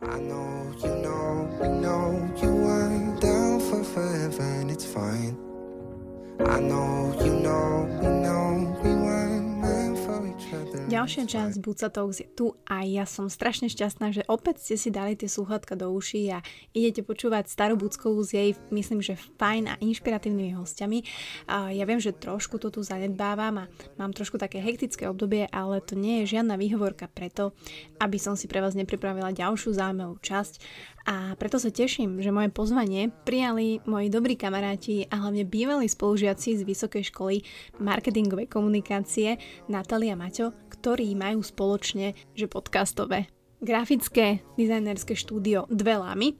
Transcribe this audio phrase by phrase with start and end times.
[0.00, 5.36] I know, you know, we know you weren't down for forever and it's fine.
[6.38, 8.17] I know, you know, we know
[10.88, 14.88] Ďalšia časť Buca Talks je tu a ja som strašne šťastná, že opäť ste si
[14.88, 16.40] dali tie sluchatka do uší a
[16.72, 21.04] idete počúvať starú Buckovú s jej, myslím, že fajn a inšpiratívnymi hostiami.
[21.44, 23.68] A ja viem, že trošku to tu zanedbávam a
[24.00, 27.52] mám trošku také hektické obdobie, ale to nie je žiadna výhovorka preto,
[28.00, 30.56] aby som si pre vás nepripravila ďalšiu zaujímavú časť
[31.08, 36.60] a preto sa teším, že moje pozvanie prijali moji dobrí kamaráti a hlavne bývalí spolužiaci
[36.60, 37.40] z Vysokej školy
[37.80, 39.40] marketingovej komunikácie
[39.72, 43.32] Natalia Maťo, ktorí majú spoločne, že podcastové
[43.64, 46.36] grafické dizajnerské štúdio Dve Lamy,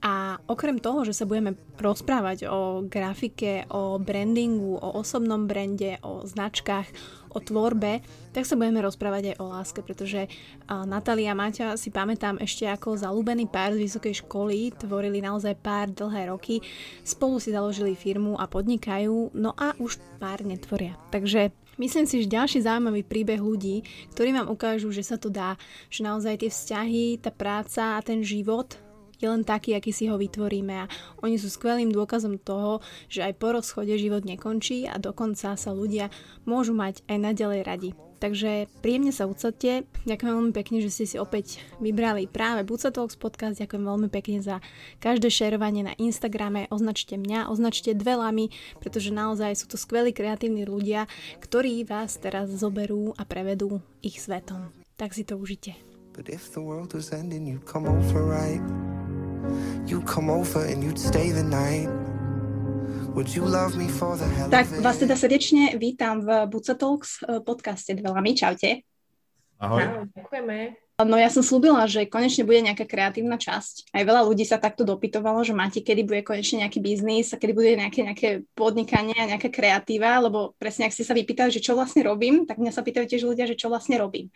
[0.00, 6.24] a okrem toho, že sa budeme rozprávať o grafike, o brandingu, o osobnom brande, o
[6.24, 6.88] značkách,
[7.30, 8.00] o tvorbe,
[8.32, 10.26] tak sa budeme rozprávať aj o láske, pretože
[10.66, 15.92] Natália a Maťa si pamätám ešte ako zalúbený pár z vysokej školy, tvorili naozaj pár
[15.92, 16.64] dlhé roky,
[17.04, 20.96] spolu si založili firmu a podnikajú, no a už pár netvoria.
[21.12, 23.80] Takže Myslím si, že ďalší zaujímavý príbeh ľudí,
[24.12, 25.56] ktorí vám ukážu, že sa to dá,
[25.88, 28.76] že naozaj tie vzťahy, tá práca a ten život
[29.20, 30.90] je len taký, aký si ho vytvoríme a
[31.20, 32.80] oni sú skvelým dôkazom toho,
[33.12, 36.08] že aj po rozchode život nekončí a dokonca sa ľudia
[36.48, 37.92] môžu mať aj naďalej radi.
[38.20, 39.88] Takže príjemne sa ucate.
[40.04, 43.56] Ďakujem veľmi pekne, že ste si opäť vybrali práve Buca Talks podcast.
[43.56, 44.60] Ďakujem veľmi pekne za
[45.00, 46.68] každé šerovanie na Instagrame.
[46.68, 51.08] Označte mňa, označte dve lamy, pretože naozaj sú to skvelí kreatívni ľudia,
[51.40, 54.68] ktorí vás teraz zoberú a prevedú ich svetom.
[55.00, 55.72] Tak si to užite.
[56.12, 58.60] But if the world was ending, you'd come over right
[59.86, 61.88] You'd come over and you'd stay the night.
[63.14, 67.20] Would you love me for the hell Tak vás teda srdečne vítam v Buca Talks
[67.26, 68.38] eh, podcaste Dvelami.
[68.38, 68.86] Čaute.
[69.58, 69.82] Ahoj.
[69.82, 70.06] Ahoj.
[70.14, 70.56] Ďakujeme.
[71.00, 73.88] No ja som slúbila, že konečne bude nejaká kreatívna časť.
[73.96, 77.52] Aj veľa ľudí sa takto dopytovalo, že máte, kedy bude konečne nejaký biznis a kedy
[77.56, 81.72] bude nejaké, nejaké podnikanie a nejaká kreatíva, lebo presne ak ste sa vypýtali, že čo
[81.72, 84.28] vlastne robím, tak mňa sa pýtajú tiež ľudia, že čo vlastne robím.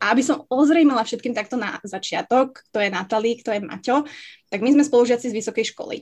[0.00, 3.96] A aby som ozrejmila všetkým takto na začiatok, kto je Natalí, kto je Maťo,
[4.48, 5.96] tak my sme spolužiaci z vysokej školy.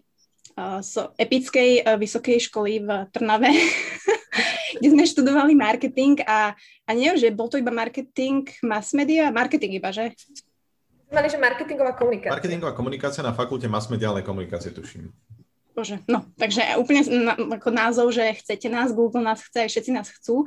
[0.52, 3.48] Uh, z epickej uh, vysokej školy v Trnave,
[4.76, 6.52] kde sme študovali marketing a,
[6.84, 10.12] a neviem, že bol to iba marketing, mass media, marketing iba, že?
[11.12, 12.36] Mali, že marketingová komunikácia.
[12.36, 15.12] Marketingová komunikácia na fakulte mass mediálnej komunikácie, tuším.
[15.72, 17.00] Bože, no, takže úplne
[17.48, 20.44] ako názov, že chcete nás, Google nás chce, všetci nás chcú.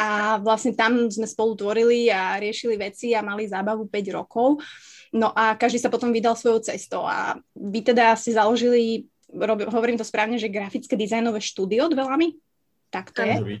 [0.00, 4.64] A vlastne tam sme spolu tvorili a riešili veci a mali zábavu 5 rokov.
[5.12, 7.04] No a každý sa potom vydal svojou cestou.
[7.04, 12.40] A vy teda si založili, rob, hovorím to správne, že grafické dizajnové štúdio dvelami?
[12.88, 13.60] Tak to je.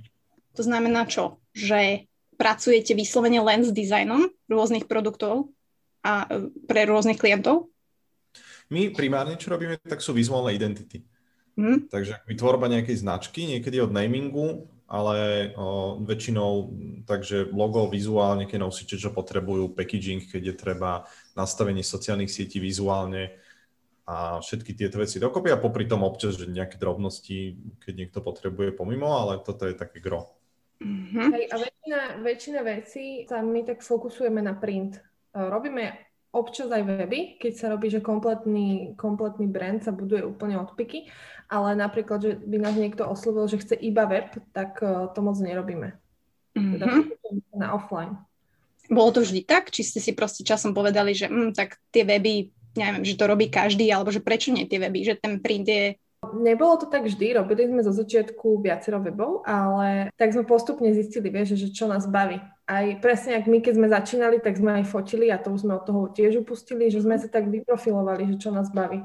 [0.56, 1.40] To znamená čo?
[1.52, 2.08] Že
[2.40, 5.52] pracujete vyslovene len s dizajnom rôznych produktov
[6.00, 7.72] a e, pre rôznych klientov?
[8.72, 11.04] My primárne, čo robíme, tak sú vizuálne identity.
[11.60, 11.92] Mm.
[11.92, 16.72] Takže vytvorba nejakej značky, niekedy od namingu, ale o, väčšinou
[17.04, 21.04] takže logo, vizuál, nejaké nosiče, čo potrebujú, packaging, keď je treba,
[21.36, 23.36] nastavenie sociálnych sietí vizuálne
[24.08, 28.72] a všetky tieto veci dokopy a popri tom občas, že nejaké drobnosti, keď niekto potrebuje
[28.76, 30.32] pomimo, ale toto je také gro.
[30.82, 31.28] Mm-hmm.
[31.30, 34.98] Hej, a väčšina, väčšina vecí sa my tak fokusujeme na print.
[35.32, 40.72] Robíme občas aj weby, keď sa robí, že kompletný, kompletný brand sa buduje úplne od
[40.72, 41.12] piky,
[41.52, 45.36] ale napríklad, že by nás niekto oslovil, že chce iba web, tak uh, to moc
[45.36, 45.92] nerobíme.
[46.56, 46.72] Mm-hmm.
[46.72, 47.04] Teda mhm.
[47.56, 48.16] na offline.
[48.88, 49.68] Bolo to vždy tak?
[49.68, 53.52] Či ste si proste časom povedali, že mm, tak tie weby, neviem, že to robí
[53.52, 55.84] každý, alebo že prečo nie tie weby, že ten print je
[56.22, 61.34] Nebolo to tak vždy, robili sme zo začiatku viacero webov, ale tak sme postupne zistili,
[61.34, 62.38] vieš, že čo nás baví.
[62.64, 65.74] Aj presne, ak my keď sme začínali, tak sme aj fotili a to už sme
[65.76, 69.02] od toho tiež upustili, že sme sa tak vyprofilovali, že čo nás baví.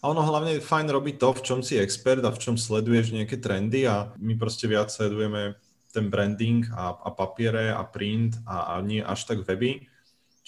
[0.00, 3.12] A ono hlavne je fajn robiť to, v čom si expert a v čom sleduješ
[3.12, 5.60] nejaké trendy a my proste viac sledujeme
[5.92, 9.84] ten branding a, a papiere a print a, a nie až tak weby.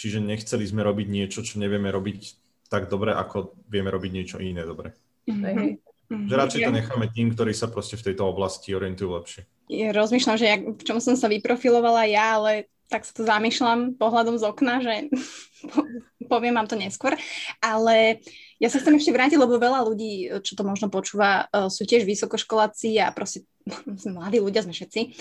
[0.00, 2.20] Čiže nechceli sme robiť niečo, čo nevieme robiť
[2.72, 4.96] tak dobre, ako vieme robiť niečo iné dobre.
[5.28, 6.24] Mm-hmm.
[6.28, 9.42] Že radšej to necháme tým, ktorí sa proste v tejto oblasti orientujú lepšie.
[9.68, 14.00] Ja rozmýšľam, že jak, v čom som sa vyprofilovala ja, ale tak sa to zamýšľam
[14.00, 14.94] pohľadom z okna, že
[16.32, 17.12] poviem vám to neskôr.
[17.60, 18.24] Ale
[18.56, 22.08] ja sa chcem ešte vrátiť, lebo veľa ľudí, čo to možno počúva, e, sú tiež
[22.08, 23.44] vysokoškoláci a proste
[24.16, 25.12] mladí ľudia sme všetci.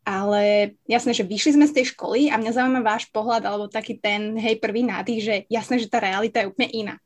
[0.00, 4.00] Ale jasné, že vyšli sme z tej školy a mňa zaujíma váš pohľad, alebo taký
[4.00, 6.96] ten, hej, prvý nádych, že jasné, že tá realita je úplne iná.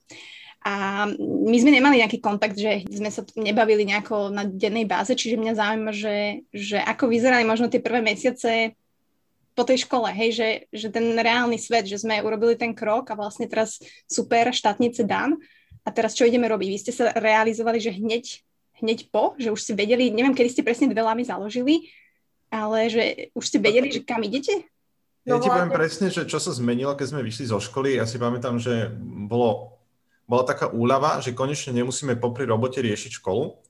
[0.65, 5.37] A my sme nemali nejaký kontakt, že sme sa nebavili nejako na dennej báze, čiže
[5.37, 8.73] mňa zaujíma, že, že ako vyzerali možno tie prvé mesiace
[9.53, 13.19] po tej škole, hej, že, že ten reálny svet, že sme urobili ten krok a
[13.19, 13.79] vlastne teraz
[14.09, 15.39] super, štátnice dan
[15.85, 16.69] a teraz čo ideme robiť?
[16.73, 18.41] Vy ste sa realizovali, že hneď,
[18.81, 21.93] hneď po, že už ste vedeli, neviem, kedy ste presne dve lamy založili,
[22.49, 23.03] ale že
[23.37, 24.65] už ste vedeli, že kam idete?
[25.25, 27.97] Ja ti poviem presne, že čo sa zmenilo, keď sme vyšli zo školy.
[27.97, 28.93] Ja si pamätám, že
[29.25, 29.74] bolo,
[30.25, 33.61] bola taká úľava, že konečne nemusíme popri robote riešiť školu.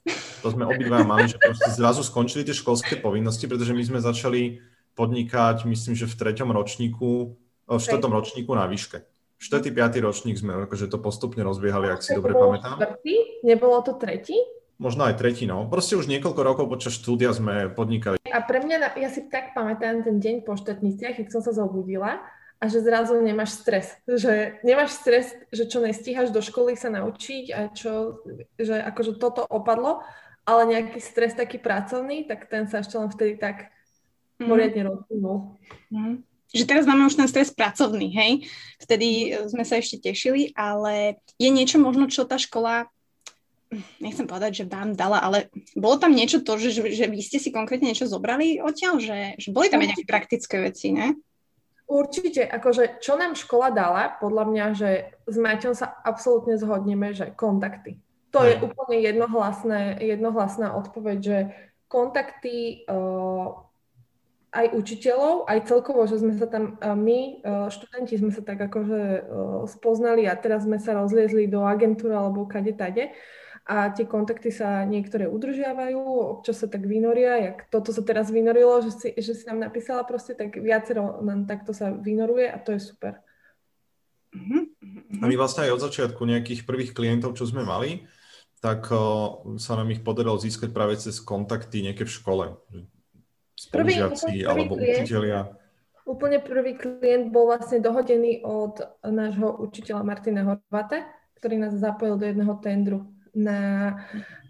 [0.42, 4.62] To sme obidva mali, že proste zrazu skončili tie školské povinnosti, pretože my sme začali
[4.94, 7.34] podnikať, myslím, že v treťom ročníku,
[7.66, 9.02] v štvrtom ročníku na výške.
[9.42, 12.78] Štvrtý, piatý ročník sme akože to postupne rozbiehali, ak si dobre pamätám.
[12.78, 13.42] Štvrtý?
[13.42, 14.38] Nebolo to tretí?
[14.78, 15.66] Možno aj tretí, no.
[15.66, 18.18] Proste už niekoľko rokov počas štúdia sme podnikali.
[18.30, 22.22] A pre mňa, ja si tak pamätám ten deň po štátniciach, keď som sa zobudila
[22.60, 23.94] a že zrazu nemáš stres.
[24.08, 28.24] Že nemáš stres, že čo nestíhaš do školy sa naučiť a čo,
[28.56, 30.00] že akože toto opadlo,
[30.44, 33.72] ale nejaký stres taký pracovný, tak ten sa ešte len vtedy tak
[34.40, 34.48] mm.
[34.48, 35.56] poriadne rozvinul.
[35.92, 36.24] Mm.
[36.54, 38.32] Že teraz máme už ten stres pracovný, hej?
[38.78, 42.86] Vtedy sme sa ešte tešili, ale je niečo možno, čo tá škola
[43.98, 47.50] nechcem povedať, že vám dala, ale bolo tam niečo to, že, že vy ste si
[47.50, 51.18] konkrétne niečo zobrali odtiaľ, že, že boli tam aj nejaké praktické veci, ne?
[51.84, 54.90] Určite, akože čo nám škola dala, podľa mňa, že
[55.28, 58.00] s Maťom sa absolútne zhodneme, že kontakty.
[58.32, 61.38] To je úplne jednohlasné, jednohlasná odpoveď, že
[61.86, 63.62] kontakty uh,
[64.54, 67.42] aj učiteľov, aj celkovo, že sme sa tam, my,
[67.74, 69.26] študenti sme sa tak akože
[69.66, 73.10] spoznali a teraz sme sa rozliezli do agentúry alebo kade tade
[73.64, 75.96] a tie kontakty sa niektoré udržiavajú,
[76.36, 80.04] občas sa tak vynoria, jak toto sa teraz vynorilo, že si, že si nám napísala
[80.04, 83.24] proste, tak viacero nám takto sa vynoruje a to je super.
[84.36, 84.68] Uh-huh.
[85.16, 88.04] A my vlastne aj od začiatku nejakých prvých klientov, čo sme mali,
[88.60, 88.84] tak
[89.56, 92.44] sa nám ich podarilo získať práve cez kontakty nejaké v škole
[93.56, 95.40] spolužiaci prvý, alebo klient, učiteľia?
[96.04, 98.76] Úplne prvý klient bol vlastne dohodený od
[99.08, 101.00] nášho učiteľa Martina Horvate,
[101.40, 103.60] ktorý nás zapojil do jedného tendru na,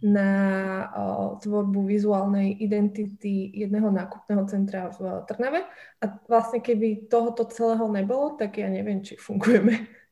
[0.05, 0.29] na
[1.41, 5.65] tvorbu vizuálnej identity jedného nákupného centra v Trnave.
[6.01, 10.05] A vlastne keby tohoto celého nebolo, tak ja neviem, či fungujeme.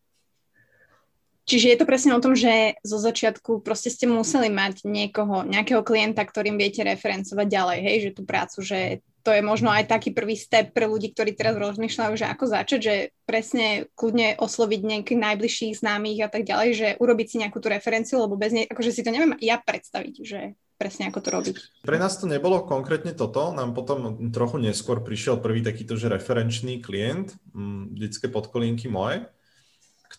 [1.43, 5.83] Čiže je to presne o tom, že zo začiatku proste ste museli mať niekoho, nejakého
[5.83, 8.79] klienta, ktorým viete referencovať ďalej, hej, že tú prácu, že
[9.23, 12.81] to je možno aj taký prvý step pre ľudí, ktorí teraz rozmýšľajú, že ako začať,
[12.83, 17.71] že presne kľudne osloviť nejakých najbližších známych a tak ďalej, že urobiť si nejakú tú
[17.71, 20.41] referenciu, lebo bez nej, akože si to neviem ja predstaviť, že
[20.83, 21.57] presne ako to robiť.
[21.87, 26.83] Pre nás to nebolo konkrétne toto, nám potom trochu neskôr prišiel prvý takýto, že referenčný
[26.83, 29.31] klient, mm, detské podkolienky moje,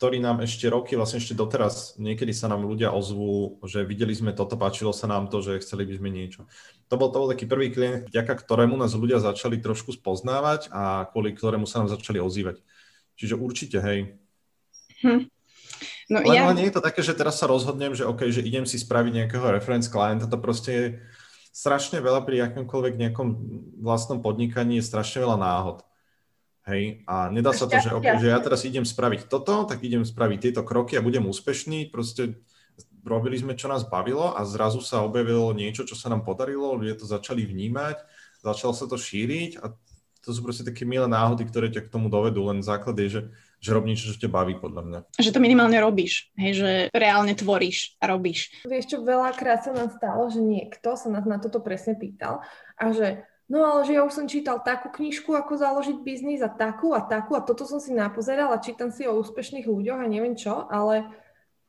[0.03, 4.35] ktorý nám ešte roky, vlastne ešte doteraz, niekedy sa nám ľudia ozvú, že videli sme
[4.35, 6.43] toto, páčilo sa nám to, že chceli by sme niečo.
[6.91, 11.07] To bol, to bol taký prvý klient, vďaka ktorému nás ľudia začali trošku spoznávať a
[11.07, 12.59] kvôli ktorému sa nám začali ozývať.
[13.15, 14.19] Čiže určite, hej.
[15.07, 15.31] Hm.
[16.11, 16.51] No, Len, ja...
[16.51, 19.55] nie je to také, že teraz sa rozhodnem, že OK, že idem si spraviť nejakého
[19.55, 20.85] reference klienta, to proste je
[21.55, 23.27] strašne veľa pri akomkoľvek nejakom
[23.79, 25.79] vlastnom podnikaní je strašne veľa náhod.
[26.63, 30.07] Hej, a nedá sa to, že, okay, že ja teraz idem spraviť toto, tak idem
[30.07, 31.91] spraviť tieto kroky a budem úspešný.
[31.91, 32.39] Proste
[33.03, 36.95] robili sme, čo nás bavilo a zrazu sa objavilo niečo, čo sa nám podarilo, ľudia
[36.95, 37.99] to začali vnímať,
[38.39, 39.75] začalo sa to šíriť a
[40.23, 43.21] to sú proste také milé náhody, ktoré ťa k tomu dovedú, len základ je, že
[43.63, 44.99] že rob niečo, čo ťa baví, podľa mňa.
[45.15, 48.51] Že to minimálne robíš, hej, že reálne tvoríš a robíš.
[48.67, 52.43] Vieš čo, veľakrát sa nám stalo, že niekto sa nás na toto presne pýtal
[52.75, 53.23] a že
[53.53, 57.05] No ale že ja už som čítal takú knižku, ako založiť biznis a takú a
[57.05, 60.65] takú a toto som si napozeral a čítam si o úspešných ľuďoch a neviem čo,
[60.73, 61.05] ale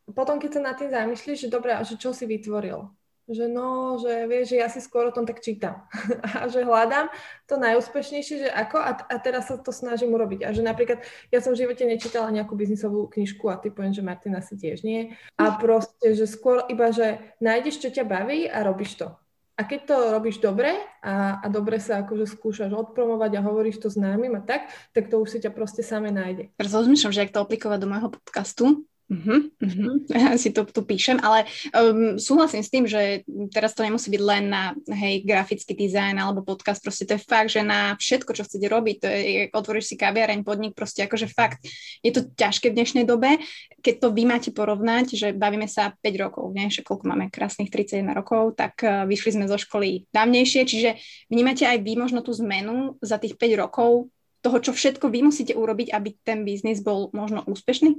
[0.09, 2.89] potom keď sa nad tým zamýšľaš, že dobre, a že čo si vytvoril?
[3.29, 5.85] Že no, že vieš, že ja si skôr o tom tak čítam
[6.41, 7.13] a že hľadám
[7.45, 10.49] to najúspešnejšie, že ako a, a teraz sa to snažím urobiť.
[10.49, 14.01] A že napríklad ja som v živote nečítala nejakú biznisovú knižku a ty poviem, že
[14.01, 15.21] Martina si tiež nie.
[15.37, 19.09] A proste, že skôr iba, že nájdeš, čo ťa baví a robíš to.
[19.55, 23.87] A keď to robíš dobre a, a dobre sa akože skúšaš odpromovať a hovoríš to
[23.87, 26.51] známym a tak, tak to už si ťa proste same nájde.
[26.59, 30.01] Rozmýšľam, že ak to aplikovať do môjho podcastu, Uh-huh, uh-huh.
[30.09, 31.45] Ja si to tu píšem, ale
[31.77, 33.21] um, súhlasím s tým, že
[33.53, 37.53] teraz to nemusí byť len na hej, grafický dizajn alebo podcast, proste to je fakt,
[37.53, 41.61] že na všetko, čo chcete robiť, to je, otvoríš si kaviareň, podnik, proste akože fakt,
[42.01, 43.37] je to ťažké v dnešnej dobe,
[43.85, 47.69] keď to vy máte porovnať, že bavíme sa 5 rokov, nie, že koľko máme krásnych
[47.69, 50.97] 31 rokov, tak uh, vyšli sme zo školy dávnejšie, čiže
[51.29, 54.09] vnímate aj vy možno tú zmenu za tých 5 rokov,
[54.45, 57.97] toho, čo všetko vy musíte urobiť, aby ten biznis bol možno úspešný?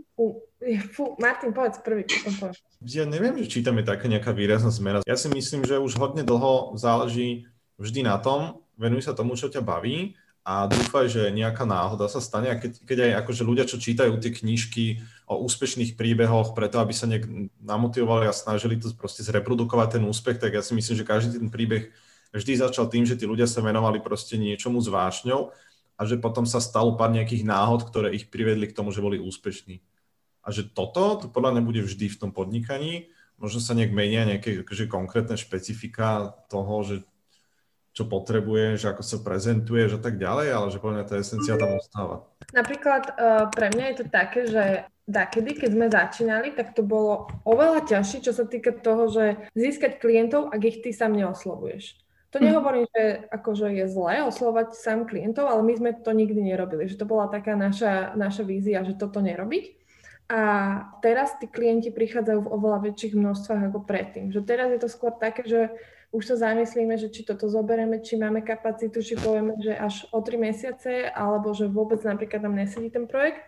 [0.94, 2.06] Fú, Martin, povedz prvý.
[2.86, 5.02] Ja neviem, že či tam je taká nejaká výrazná zmena.
[5.10, 7.50] Ja si myslím, že už hodne dlho záleží
[7.82, 10.14] vždy na tom, venuj sa tomu, čo ťa baví
[10.46, 12.54] a dúfaj, že nejaká náhoda sa stane.
[12.54, 16.94] A keď, keď aj akože ľudia, čo čítajú tie knižky o úspešných príbehoch, preto aby
[16.94, 17.26] sa nejak
[17.58, 21.50] namotivovali a snažili to proste zreprodukovať ten úspech, tak ja si myslím, že každý ten
[21.50, 21.90] príbeh
[22.30, 25.50] vždy začal tým, že tí ľudia sa venovali proste niečomu s vášňou
[25.96, 29.20] a že potom sa stalo pár nejakých náhod, ktoré ich privedli k tomu, že boli
[29.20, 29.80] úspešní.
[30.46, 33.10] A že toto, to podľa mňa bude vždy v tom podnikaní,
[33.40, 36.96] možno sa nejak menia nejaké akože konkrétne špecifika toho, že
[37.96, 41.80] čo potrebuješ, ako sa prezentuješ a tak ďalej, ale že podľa mňa tá esencia tam
[41.80, 42.28] ostáva.
[42.52, 44.64] Napríklad uh, pre mňa je to také, že
[45.08, 50.04] dakedy, keď sme začínali, tak to bolo oveľa ťažšie, čo sa týka toho, že získať
[50.04, 52.05] klientov, ak ich ty sám neoslovuješ.
[52.36, 56.84] To nehovorím, že akože je zlé oslovať sám klientov, ale my sme to nikdy nerobili,
[56.84, 59.72] že to bola taká naša, naša vízia, že toto nerobiť.
[60.28, 60.42] A
[61.00, 64.36] teraz tí klienti prichádzajú v oveľa väčších množstvách ako predtým.
[64.36, 65.72] Že teraz je to skôr také, že
[66.12, 70.20] už sa zamyslíme, že či toto zoberieme, či máme kapacitu, či povieme, že až o
[70.20, 73.40] tri mesiace, alebo že vôbec napríklad nám nesedí ten projekt.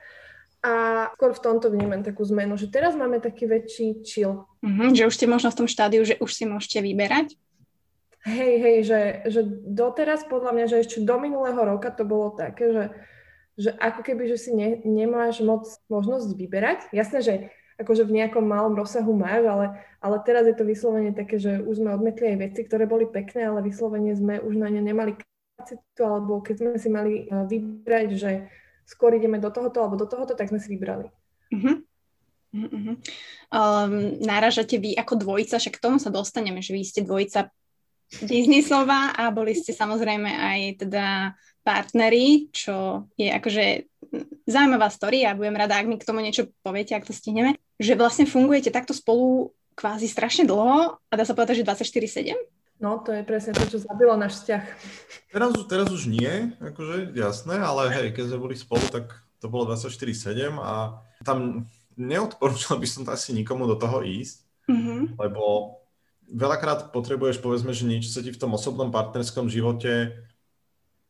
[0.64, 4.48] A skôr v tomto vnímam takú zmenu, že teraz máme taký väčší chill.
[4.64, 7.36] Mm-hmm, že už ste možno v tom štádiu, že už si môžete vyberať?
[8.28, 12.76] Hej, hej, že, že doteraz podľa mňa, že ešte do minulého roka to bolo také,
[12.76, 12.86] že,
[13.56, 16.80] že ako keby, že si ne, nemáš moc možnosť vyberať.
[16.92, 17.34] Jasné, že
[17.80, 19.66] akože v nejakom malom rozsahu máš, ale,
[20.04, 23.48] ale teraz je to vyslovene také, že už sme odmetli aj veci, ktoré boli pekné,
[23.48, 28.08] ale vyslovene sme už na ne nemali kapacitu, alebo keď sme si mali eh, vybrať,
[28.18, 28.32] že
[28.84, 31.08] skôr ideme do tohoto alebo do tohoto, tak sme si vybrali.
[31.54, 31.80] Uh-huh.
[32.56, 32.96] Uh-huh.
[33.52, 33.94] Um,
[34.24, 37.52] náražate vy ako dvojica, však k tomu sa dostaneme, že vy ste dvojica
[38.24, 43.66] biznisová a boli ste samozrejme aj teda partneri, čo je akože
[44.48, 48.00] zaujímavá story a budem rada, ak mi k tomu niečo poviete, ak to stihneme, že
[48.00, 52.34] vlastne fungujete takto spolu kvázi strašne dlho a dá sa povedať, že 24-7?
[52.78, 54.64] No, to je presne to, čo zabilo náš vzťah.
[55.34, 59.68] Teraz, teraz už nie, akože jasné, ale hej, keď sme boli spolu, tak to bolo
[59.74, 65.18] 24-7 a tam neodporúčal by som to asi nikomu do toho ísť, mm-hmm.
[65.18, 65.76] lebo
[66.28, 70.24] veľakrát potrebuješ, povedzme, že niečo sa ti v tom osobnom partnerskom živote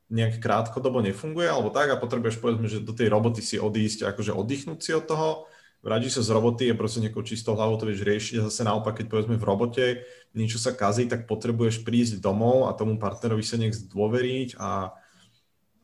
[0.08, 4.32] nejak krátkodobo nefunguje, alebo tak a potrebuješ povedzme, že do tej roboty si odísť, akože
[4.32, 5.52] oddychnúť si od toho,
[5.84, 9.04] vrátiš sa z roboty a proste nejakou čistou hlavou to vieš riešiť a zase naopak,
[9.04, 9.86] keď povedzme v robote
[10.32, 14.96] niečo sa kazí, tak potrebuješ prísť domov a tomu partnerovi sa nech zdôveriť a,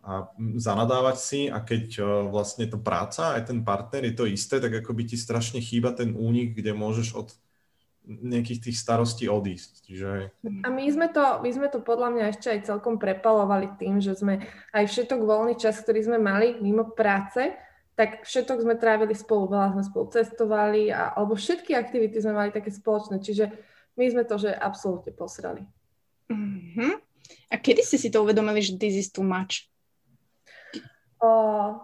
[0.08, 0.12] a
[0.56, 1.42] zanadávať si.
[1.50, 5.04] A keď uh, vlastne to práca, aj ten partner je to isté, tak ako by
[5.10, 7.34] ti strašne chýba ten únik, kde môžeš od
[8.04, 9.88] nejakých tých starostí odísť.
[9.88, 10.10] Čiže...
[10.64, 14.16] A my sme, to, my sme to podľa mňa ešte aj celkom prepalovali tým, že
[14.16, 14.44] sme
[14.76, 17.56] aj všetok voľný čas, ktorý sme mali mimo práce,
[17.96, 22.50] tak všetok sme trávili spolu, veľa sme spolu cestovali, a, alebo všetky aktivity sme mali
[22.52, 23.54] také spoločné, čiže
[23.96, 25.64] my sme to, že absolútne posrali.
[26.28, 26.98] Uh-huh.
[27.48, 29.70] A kedy ste si to uvedomili, že this is too much?
[31.22, 31.78] Uh,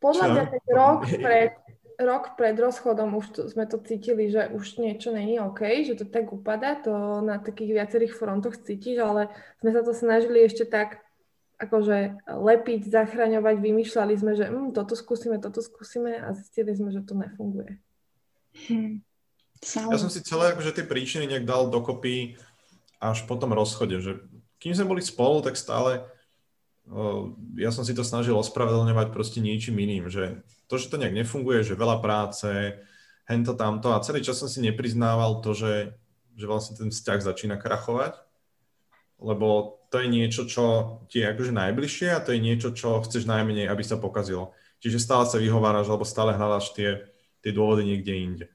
[0.00, 1.52] podľa mňa ten rok pred,
[1.96, 6.04] rok pred rozchodom už to, sme to cítili, že už niečo není OK, že to
[6.04, 9.32] tak upada, to na takých viacerých frontoch cítiš, ale
[9.64, 11.00] sme sa to snažili ešte tak
[11.56, 17.00] akože lepiť, zachraňovať, vymýšľali sme, že hm, toto skúsime, toto skúsime a zistili sme, že
[17.00, 17.80] to nefunguje.
[18.68, 19.00] Hmm.
[19.64, 22.36] Ja som si celé akože tie príčiny nejak dal dokopy
[23.00, 24.20] až po tom rozchode, že
[24.60, 26.04] kým sme boli spolu, tak stále
[27.58, 31.62] ja som si to snažil ospravedlňovať proste niečím iným, že to, že to nejak nefunguje,
[31.62, 32.48] že veľa práce,
[33.26, 35.94] hento tamto a celý čas som si nepriznával to, že,
[36.38, 38.18] že vlastne ten vzťah začína krachovať,
[39.18, 40.64] lebo to je niečo, čo
[41.10, 44.54] ti je akože najbližšie a to je niečo, čo chceš najmenej, aby sa pokazilo.
[44.78, 47.06] Čiže stále sa vyhováraš alebo stále hľadáš tie,
[47.42, 48.46] tie dôvody niekde inde.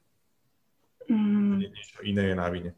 [1.10, 1.65] Mm.
[1.68, 2.72] Niečo iné je na vine.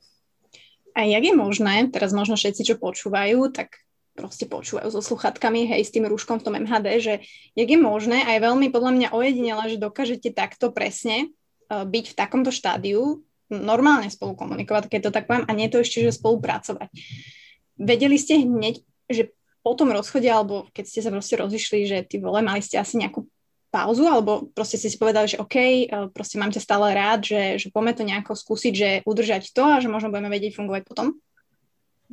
[0.93, 3.82] A jak je možné, teraz možno všetci, čo počúvajú, tak
[4.13, 7.13] proste počúvajú so sluchatkami, hej, s tým rúškom v tom MHD, že
[7.57, 11.33] jak je možné, aj veľmi podľa mňa ojedinele, že dokážete takto presne
[11.69, 15.81] uh, byť v takomto štádiu, normálne spolu komunikovať, keď to tak poviem, a nie to
[15.81, 16.89] ešte, že spolupracovať.
[17.77, 22.17] Vedeli ste hneď, že po tom rozchode, alebo keď ste sa proste rozišli, že ty
[22.19, 23.25] vole, mali ste asi nejakú
[23.73, 27.57] pauzu, alebo proste ste si povedali, že OK, e, proste mám ťa stále rád, že,
[27.57, 31.17] že poďme to nejako skúsiť, že udržať to a že možno budeme vedieť fungovať potom?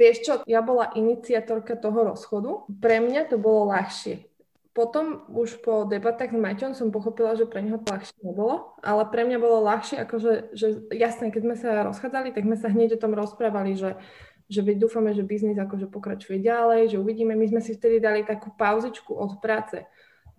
[0.00, 2.64] Vieš čo, ja bola iniciatorka toho rozchodu.
[2.80, 4.24] Pre mňa to bolo ľahšie.
[4.72, 9.02] Potom už po debatách s Maťom som pochopila, že pre neho to ľahšie nebolo, ale
[9.12, 12.96] pre mňa bolo ľahšie, akože, že jasné, keď sme sa rozchádzali, tak sme sa hneď
[12.96, 14.00] o tom rozprávali, že,
[14.48, 17.36] že dúfame, že biznis akože pokračuje ďalej, že uvidíme.
[17.36, 19.84] My sme si vtedy dali takú pauzičku od práce.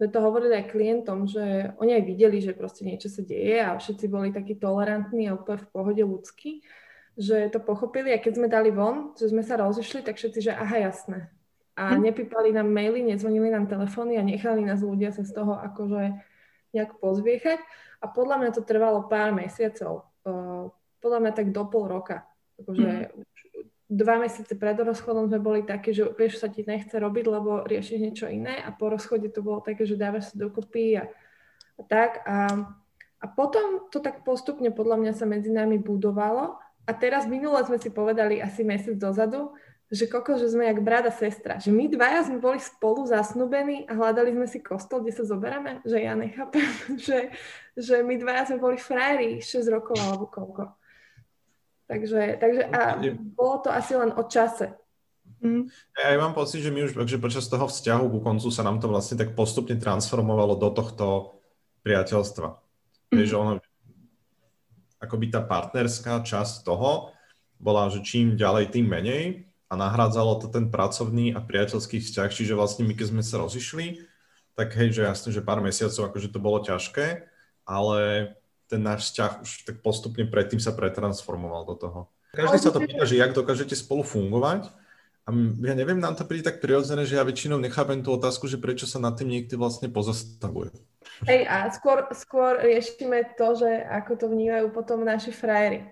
[0.01, 3.77] Sme to hovorili aj klientom, že oni aj videli, že proste niečo sa deje a
[3.77, 6.65] všetci boli takí tolerantní a úplne v pohode ľudskí
[7.19, 10.51] že to pochopili a keď sme dali von, že sme sa rozišli, tak všetci, že
[10.55, 11.27] aha, jasné.
[11.75, 12.03] A hm.
[12.03, 16.19] nepípali nám maily, nezvonili nám telefóny a nechali nás ľudia sa z toho akože
[16.71, 17.59] nejak pozviechať.
[18.01, 20.07] A podľa mňa to trvalo pár mesiacov.
[20.23, 20.71] Uh,
[21.03, 22.23] podľa mňa tak do pol roka.
[22.61, 23.91] Akože mm.
[23.91, 27.97] dva mesiace pred rozchodom sme boli také, že vieš, sa ti nechce robiť, lebo riešiš
[27.99, 31.09] niečo iné a po rozchode to bolo také, že dávaš sa dokopy a,
[31.77, 32.23] a tak.
[32.23, 32.67] A,
[33.21, 37.77] a potom to tak postupne podľa mňa sa medzi nami budovalo a teraz minule sme
[37.77, 39.53] si povedali asi mesiac dozadu,
[39.91, 41.59] že koko, že sme jak brat a sestra.
[41.59, 45.83] Že my dvaja sme boli spolu zasnubení a hľadali sme si kostol, kde sa zoberáme.
[45.83, 46.63] Že ja nechápem,
[47.05, 47.35] že,
[47.75, 50.63] že my dvaja sme boli frajeri 6 rokov alebo koľko.
[51.91, 52.95] Takže, takže a
[53.35, 54.71] bolo to asi len o čase.
[55.43, 55.67] Mm.
[55.99, 58.79] Ja, ja mám pocit, že my už že počas toho vzťahu ku koncu sa nám
[58.79, 61.35] to vlastne tak postupne transformovalo do tohto
[61.83, 62.47] priateľstva.
[63.11, 63.15] Mm.
[63.19, 63.51] Vieš, ono,
[65.01, 67.11] akoby tá partnerská časť toho
[67.57, 69.25] bola, že čím ďalej, tým menej
[69.69, 74.05] a nahrádzalo to ten pracovný a priateľský vzťah, čiže vlastne my keď sme sa rozišli,
[74.53, 77.25] tak hej, že jasne, že pár mesiacov akože to bolo ťažké,
[77.65, 77.99] ale
[78.69, 81.99] ten náš vzťah už tak postupne predtým sa pretransformoval do toho.
[82.31, 84.71] Každý sa to pýta, že jak dokážete spolu fungovať
[85.27, 85.29] a
[85.67, 88.87] ja neviem, nám to príde tak prirodzené, že ja väčšinou nechápem tú otázku, že prečo
[88.87, 90.71] sa nad tým niekto vlastne pozastavuje.
[91.21, 95.85] Hej, a skôr, skôr riešime to, že ako to vnímajú potom naši frajery.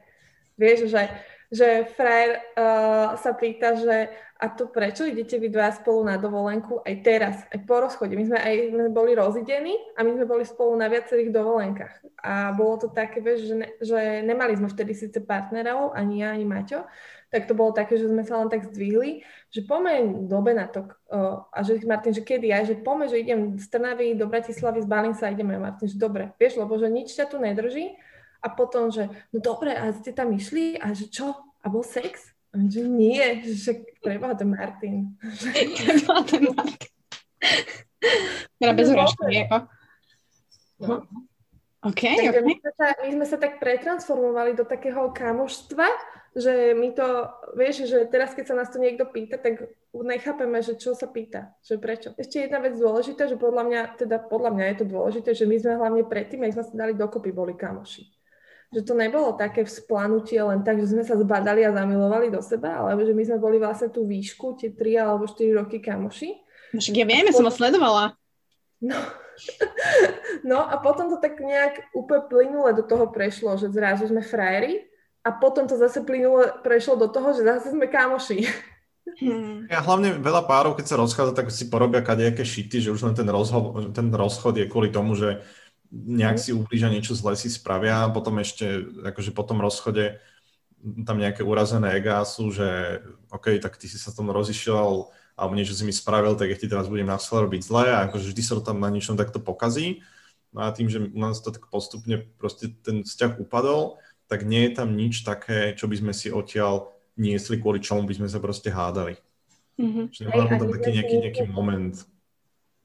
[0.58, 1.06] Vieš, že
[1.50, 6.80] že frajer uh, sa pýta, že a to prečo idete vy dva spolu na dovolenku
[6.86, 8.16] aj teraz, aj po rozchode.
[8.16, 11.94] My sme aj sme boli rozidení a my sme boli spolu na viacerých dovolenkách.
[12.24, 16.32] A bolo to také, vieš, že, ne, že nemali sme vtedy síce partnerov, ani ja,
[16.32, 16.86] ani Maťo,
[17.30, 19.22] tak to bolo také, že sme sa len tak zdvihli,
[19.54, 23.40] že pomeň do Benatok uh, a že Martin, že kedy aj, že pomeň, že idem
[23.56, 27.30] z Trnavy do Bratislavy, z Balinsa ideme, Martin, že dobre, vieš, lebo že nič ťa
[27.30, 27.94] tu nedrží,
[28.40, 31.36] a potom, že no dobre, a ste tam išli a že čo?
[31.60, 32.32] A bol sex?
[32.56, 35.14] A že nie, že treba ten Martin.
[35.76, 36.92] Treba ten Martin.
[38.58, 39.58] Teda bez urážky, ako.
[40.80, 40.96] No.
[41.80, 42.44] OK, Takže okay.
[42.44, 45.88] My, sme sa, my sme sa tak pretransformovali do takého kamoštva,
[46.40, 47.28] že my to,
[47.60, 51.52] vieš, že teraz keď sa nás to niekto pýta, tak nechápeme, že čo sa pýta,
[51.60, 52.16] že prečo.
[52.16, 55.56] Ešte jedna vec dôležitá, že podľa mňa, teda podľa mňa je to dôležité, že my
[55.60, 58.20] sme hlavne predtým, ak sme sa dali dokopy, boli kamoši
[58.70, 62.86] že to nebolo také vzplanutie len tak, že sme sa zbadali a zamilovali do seba,
[62.86, 66.30] ale že my sme boli vlastne tú výšku, tie 3 alebo 4 roky kamoši.
[66.74, 68.14] No však ja viem, ja som vás sledovala.
[68.78, 68.94] No.
[70.50, 74.86] no a potom to tak nejak úplne plynule do toho prešlo, že zrazu sme frajeri
[75.24, 78.48] a potom to zase plynule prešlo do toho, že zase sme kamoši.
[79.20, 79.66] Hmm.
[79.68, 83.16] Ja hlavne veľa párov, keď sa rozchádza, tak si porobia kadejaké šity, že už len
[83.18, 85.42] ten, rozho- ten rozchod je kvôli tomu, že
[85.92, 90.22] nejak si ublížia, niečo zle si spravia a potom ešte, akože po tom rozchode
[90.80, 93.02] tam nejaké urazené egá sú, že
[93.34, 96.68] OK, tak ty si sa tom rozišiel alebo niečo si mi spravil, tak ja ti
[96.68, 100.04] teraz budem na robiť zle a akože vždy sa to tam na niečom takto pokazí.
[100.52, 104.70] No a tým, že u nás to tak postupne proste ten vzťah upadol, tak nie
[104.70, 108.40] je tam nič také, čo by sme si odtiaľ niesli, kvôli čomu by sme sa
[108.40, 109.18] proste hádali.
[109.76, 110.06] Mm-hmm.
[110.14, 111.96] Čiže tam taký nejaký, nejaký moment.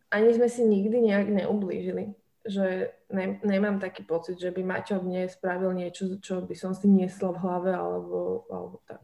[0.09, 5.33] Ani sme si nikdy nejak neublížili že ne, nemám taký pocit, že by Maťo mne
[5.33, 9.01] spravil niečo, čo by som si niesla v hlave alebo, alebo tak.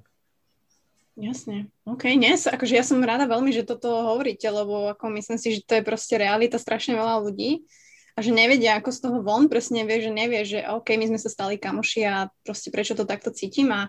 [1.16, 1.68] Jasne.
[1.88, 5.64] OK, dnes, akože ja som rada veľmi, že toto hovoríte, lebo ako myslím si, že
[5.64, 7.64] to je proste realita strašne veľa ľudí
[8.14, 11.20] a že nevedia, ako z toho von, presne vie, že nevie, že OK, my sme
[11.20, 13.88] sa stali kamoši a proste prečo to takto cítim a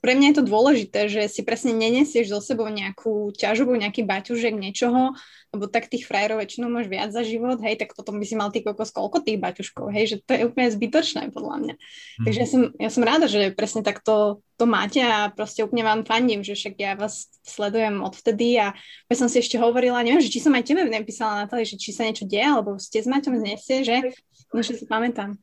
[0.00, 4.56] pre mňa je to dôležité, že si presne nenesieš so sebou nejakú ťažobu, nejaký baťužek
[4.56, 5.12] niečoho,
[5.52, 8.48] lebo tak tých frajerov väčšinou máš viac za život, hej, tak potom by si mal
[8.48, 11.74] ty kokos koľko tých baťuškov, hej, že to je úplne zbytočné podľa mňa.
[11.76, 12.24] Mm.
[12.24, 16.08] Takže ja som, ja som ráda, že presne takto to máte a proste úplne vám
[16.08, 18.72] fandím, že však ja vás sledujem odvtedy a
[19.08, 21.76] ja som si ešte hovorila, neviem, že či som aj tebe napísala na to, že
[21.76, 24.16] či sa niečo deje, alebo ste s Maťom znesie, že?
[24.52, 25.36] No, že si pamätám.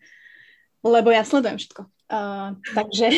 [0.85, 1.81] Lebo ja sledujem všetko.
[2.07, 3.11] Uh, takže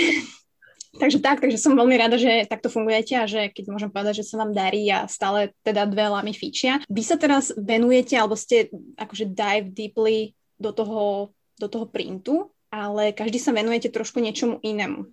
[0.89, 4.34] Takže tak, takže som veľmi rada, že takto fungujete a že keď môžem povedať, že
[4.34, 6.82] sa vám darí a stále teda dve lamy fičia.
[6.89, 11.30] Vy sa teraz venujete, alebo ste akože dive deeply do toho,
[11.62, 15.06] do toho printu, ale každý sa venujete trošku niečomu inému.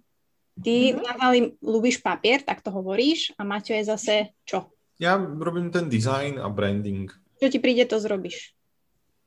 [0.57, 1.05] Ty, mm-hmm.
[1.05, 1.39] Natali,
[2.01, 4.15] papier, tak to hovoríš a Maťo je zase
[4.49, 4.73] čo?
[4.97, 7.13] Ja robím ten design a branding.
[7.37, 8.57] Čo ti príde, to zrobíš.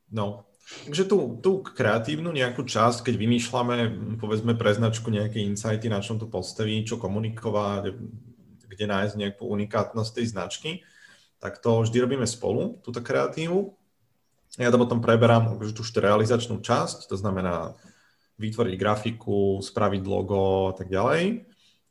[0.10, 3.76] No, Takže tú, tú kreatívnu nejakú časť, keď vymýšľame,
[4.22, 7.98] povedzme, pre značku nejaké insighty, na čom to postaví, čo komunikovať,
[8.70, 10.72] kde nájsť nejakú unikátnosť tej značky,
[11.42, 13.74] tak to vždy robíme spolu, túto kreatívu.
[14.62, 17.74] Ja to potom preberám akože tú realizačnú časť, to znamená
[18.38, 21.50] vytvoriť grafiku, spraviť logo a tak ďalej.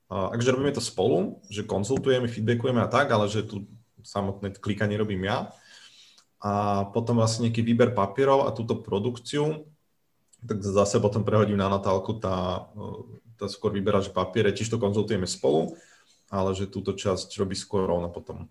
[0.09, 3.69] Takže robíme to spolu, že konzultujeme, feedbackujeme a tak, ale že tú
[4.01, 5.53] samotné klikanie robím ja.
[6.39, 9.67] A potom vlastne nejaký výber papierov a túto produkciu,
[10.39, 12.71] tak zase potom prehodím na Natálku, tá,
[13.35, 15.75] tá skôr vyberá, že papiere, tiež to konzultujeme spolu,
[16.31, 18.47] ale že túto časť robí skôr rovno potom.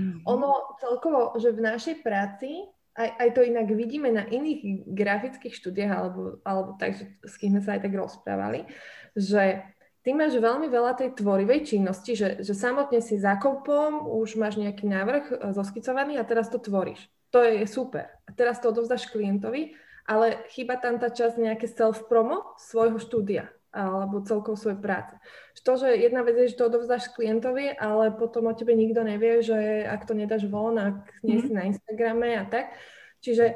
[0.00, 0.24] Mhm.
[0.24, 2.64] Ono celkovo, že v našej práci,
[2.96, 7.62] aj, aj to inak vidíme na iných grafických štúdiách, alebo, alebo tak, s kým sme
[7.64, 8.64] sa aj tak rozprávali,
[9.12, 9.60] že
[10.00, 14.56] ty máš veľmi veľa tej tvorivej činnosti, že, že samotne si za kompom, už máš
[14.56, 17.04] nejaký návrh e, zoskicovaný a teraz to tvoríš.
[17.36, 18.08] To je super.
[18.24, 19.76] A teraz to odovzdáš klientovi,
[20.08, 25.12] ale chyba tam tá časť nejaké self-promo svojho štúdia alebo celkovo svojej práce.
[25.60, 29.44] To, že jedna vec je, že to odovzdáš klientovi, ale potom o tebe nikto nevie,
[29.44, 31.56] že ak to nedáš von, ak nie si mhm.
[31.60, 32.72] na Instagrame a tak.
[33.20, 33.52] Čiže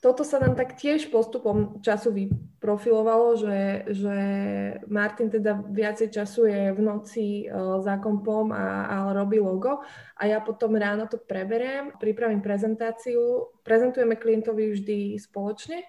[0.00, 4.16] toto sa nám tak tiež postupom času vyprofilovalo, že, že
[4.88, 9.84] Martin teda viacej času je v noci uh, za kompom a, a robí logo
[10.16, 15.84] a ja potom ráno to preberiem, pripravím prezentáciu, prezentujeme klientovi vždy spoločne,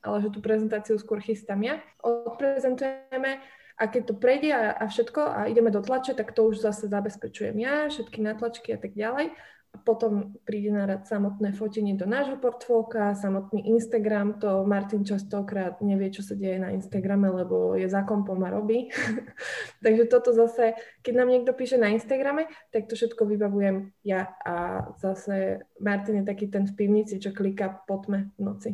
[0.00, 1.84] ale že tú prezentáciu skôr chystám ja.
[2.00, 3.44] Odprezentujeme
[3.76, 6.88] a keď to prejde a, a všetko a ideme do tlače, tak to už zase
[6.88, 9.36] zabezpečujem ja, všetky natlačky a tak ďalej.
[9.80, 16.12] Potom príde na rad samotné fotenie do nášho portfólka, samotný Instagram, to Martin častokrát nevie,
[16.12, 18.92] čo sa deje na Instagrame, lebo je za kompom a robí.
[19.84, 24.86] Takže toto zase, keď nám niekto píše na Instagrame, tak to všetko vybavujem ja a
[25.00, 28.70] zase Martin je taký ten v pivnici, čo kliká po tme v noci.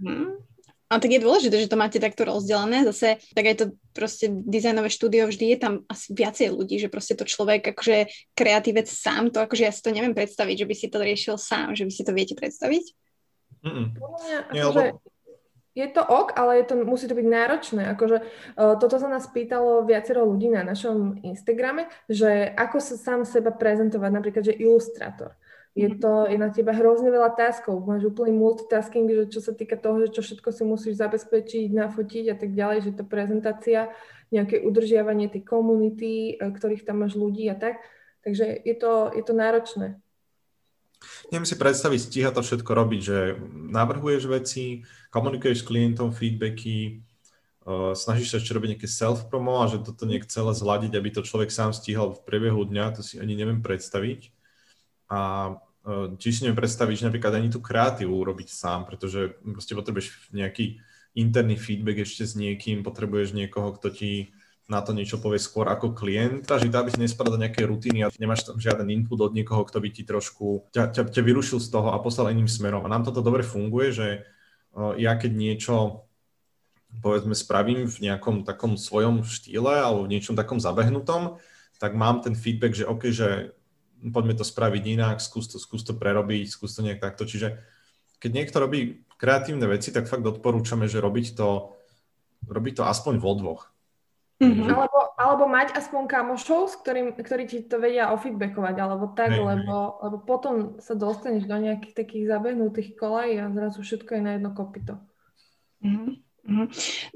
[0.00, 0.49] Mm.
[0.90, 2.82] A tak je dôležité, že to máte takto rozdelené.
[2.82, 7.14] Zase, tak aj to proste dizajnové štúdio, vždy je tam asi viacej ľudí, že proste
[7.14, 10.86] to človek, akože kreatívec sám, to akože ja si to neviem predstaviť, že by si
[10.90, 12.84] to riešil sám, že by si to viete predstaviť?
[13.62, 13.86] Mm-mm.
[14.26, 14.98] Nie, akože,
[15.78, 17.82] je to ok, ale je to, musí to byť náročné.
[17.94, 18.26] Akože,
[18.58, 23.54] uh, toto sa nás pýtalo viacero ľudí na našom Instagrame, že ako sa sám seba
[23.54, 25.38] prezentovať, napríklad, že ilustrátor
[25.74, 25.98] je mhm.
[26.02, 30.02] to, je na teba hrozne veľa taskov, máš úplný multitasking, že čo sa týka toho,
[30.02, 33.94] že čo všetko si musíš zabezpečiť, nafotiť a tak ďalej, že to prezentácia,
[34.34, 37.82] nejaké udržiavanie tej komunity, e, ktorých tam máš ľudí a tak.
[38.22, 39.98] Takže je to, je to náročné.
[41.32, 43.18] Neviem si predstaviť, stíha to všetko robiť, že
[43.72, 47.00] navrhuješ veci, komunikuješ s klientom feedbacky,
[47.64, 51.24] uh, snažíš sa ešte robiť nejaké self-promo a že toto nejak celé zladiť, aby to
[51.24, 54.28] človek sám stíhal v priebehu dňa, to si ani neviem predstaviť
[55.10, 55.20] a
[55.82, 60.30] e, tiež si neviem predstaviť, že napríklad ani tú kreatívu urobiť sám, pretože proste potrebuješ
[60.30, 60.78] nejaký
[61.18, 64.30] interný feedback ešte s niekým, potrebuješ niekoho, kto ti
[64.70, 68.06] na to niečo povie skôr ako klient, a že aby si nespadal do nejakej rutiny
[68.06, 71.58] a nemáš tam žiaden input od niekoho, kto by ti trošku ťa, ťa, ťa vyrušil
[71.58, 72.86] z toho a poslal iným smerom.
[72.86, 74.08] A nám toto dobre funguje, že
[74.78, 76.06] uh, ja keď niečo
[77.02, 81.42] povedzme spravím v nejakom takom svojom štýle alebo v niečom takom zabehnutom,
[81.82, 83.58] tak mám ten feedback, že OK, že
[84.08, 87.28] poďme to spraviť inak, skús to, skús to prerobiť, skús to nejak takto.
[87.28, 87.60] Čiže
[88.16, 91.76] keď niekto robí kreatívne veci, tak fakt odporúčame, že robiť to,
[92.48, 93.62] robiť to aspoň vo dvoch.
[94.40, 94.72] Mm-hmm.
[94.72, 99.44] Alebo, alebo mať aspoň kamošov, s ktorým, ktorí ti to vedia ofeedbackovať, alebo tak, hey,
[99.44, 99.96] lebo, hey.
[100.08, 104.56] lebo potom sa dostaneš do nejakých takých zabehnutých kolají a zrazu všetko je na jedno
[104.56, 104.96] kopito.
[105.84, 106.30] Mm-hmm.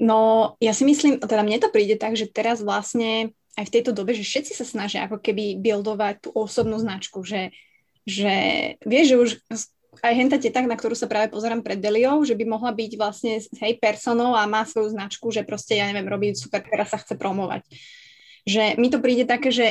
[0.05, 3.95] No, ja si myslím, teda mne to príde tak, že teraz vlastne aj v tejto
[3.95, 7.55] dobe, že všetci sa snažia ako keby buildovať tú osobnú značku, že,
[8.03, 8.35] že
[8.83, 9.31] vieš, že už
[10.03, 13.39] aj henta tak, na ktorú sa práve pozerám pred Deliou, že by mohla byť vlastne
[13.39, 17.15] hej, personou a má svoju značku, že proste, ja neviem, robí super, teraz sa chce
[17.15, 17.63] promovať.
[18.43, 19.67] Že mi to príde také, že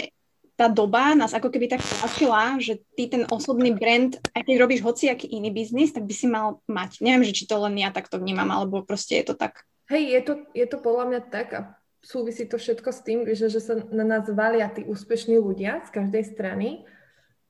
[0.54, 4.86] tá doba nás ako keby tak tlačila, že ty ten osobný brand, aj keď robíš
[4.86, 7.02] hociaký iný biznis, tak by si mal mať.
[7.02, 9.65] Neviem, že či to len ja takto vnímam, alebo proste je to tak.
[9.89, 11.62] Hej, je to, je to podľa mňa tak a
[12.03, 15.89] súvisí to všetko s tým, že, že sa na nás valia tí úspešní ľudia z
[15.89, 16.83] každej strany,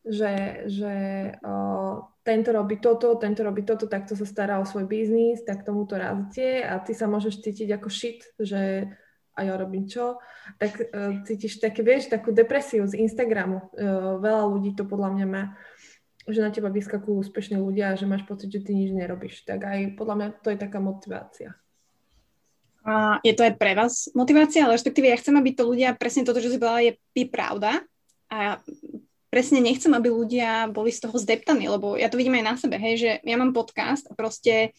[0.06, 0.96] že, že
[1.42, 5.90] o, tento robí toto, tento robí toto, takto sa stará o svoj biznis, tak tomu
[5.90, 8.94] to razíte a ty sa môžeš cítiť ako shit, že
[9.34, 10.22] a ja robím čo,
[10.62, 13.66] tak uh, cítiš také, vieš, takú depresiu z Instagramu.
[13.74, 15.58] Uh, veľa ľudí to podľa mňa má,
[16.30, 19.42] že na teba vyskakujú úspešní ľudia a že máš pocit, že ty nič nerobíš.
[19.50, 21.58] Tak aj podľa mňa to je taká motivácia.
[22.84, 26.28] A je to aj pre vás motivácia, ale respektíve ja chcem, aby to ľudia, presne
[26.28, 27.80] toto, čo si povedala, je, je pravda.
[28.28, 28.60] A
[29.32, 32.76] presne nechcem, aby ľudia boli z toho zdeptaní, lebo ja to vidím aj na sebe,
[32.78, 34.76] hej, že ja mám podcast a proste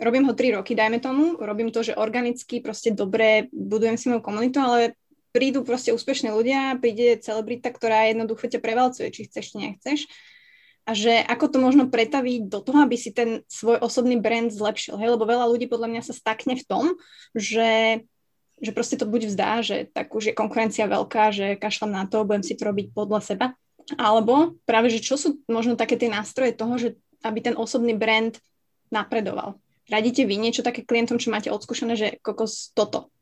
[0.00, 4.24] robím ho tri roky, dajme tomu, robím to, že organicky, proste dobre, budujem si moju
[4.24, 4.96] komunitu, ale
[5.34, 10.00] prídu proste úspešní ľudia, príde celebrita, ktorá jednoducho ťa prevalcuje, či chceš, či nechceš
[10.90, 14.98] a že ako to možno pretaviť do toho, aby si ten svoj osobný brand zlepšil.
[14.98, 15.14] Hej?
[15.14, 16.98] Lebo veľa ľudí podľa mňa sa stakne v tom,
[17.30, 18.02] že,
[18.58, 22.26] že proste to buď vzdá, že tak už je konkurencia veľká, že kašľam na to,
[22.26, 23.46] budem si to robiť podľa seba.
[23.94, 28.34] Alebo práve, že čo sú možno také tie nástroje toho, že aby ten osobný brand
[28.90, 29.62] napredoval?
[29.86, 33.14] Radíte vy niečo také klientom, čo máte odskúšané, že kokos toto?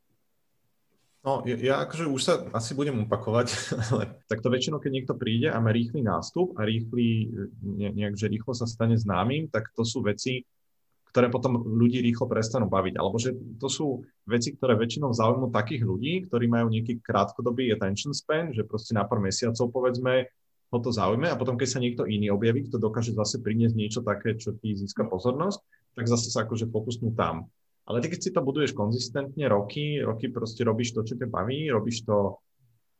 [1.18, 3.48] No, ja, ja akože už sa asi budem opakovať,
[3.90, 8.30] ale takto väčšinou, keď niekto príde a má rýchly nástup a rýchly, ne, nejak, že
[8.30, 10.46] rýchlo sa stane známym, tak to sú veci,
[11.10, 12.94] ktoré potom ľudí rýchlo prestanú baviť.
[13.00, 18.14] Alebo že to sú veci, ktoré väčšinou zaujímujú takých ľudí, ktorí majú nejaký krátkodobý attention
[18.14, 20.30] span, že proste na pár mesiacov povedzme
[20.68, 24.00] ho to zaujme a potom, keď sa niekto iný objaví, kto dokáže zase priniesť niečo
[24.04, 25.64] také, čo ti získa pozornosť,
[25.96, 27.48] tak zase sa akože fokusnú tam.
[27.88, 31.72] Ale ty, keď si to buduješ konzistentne roky, roky proste robíš to, čo ťa baví,
[31.72, 32.36] robíš to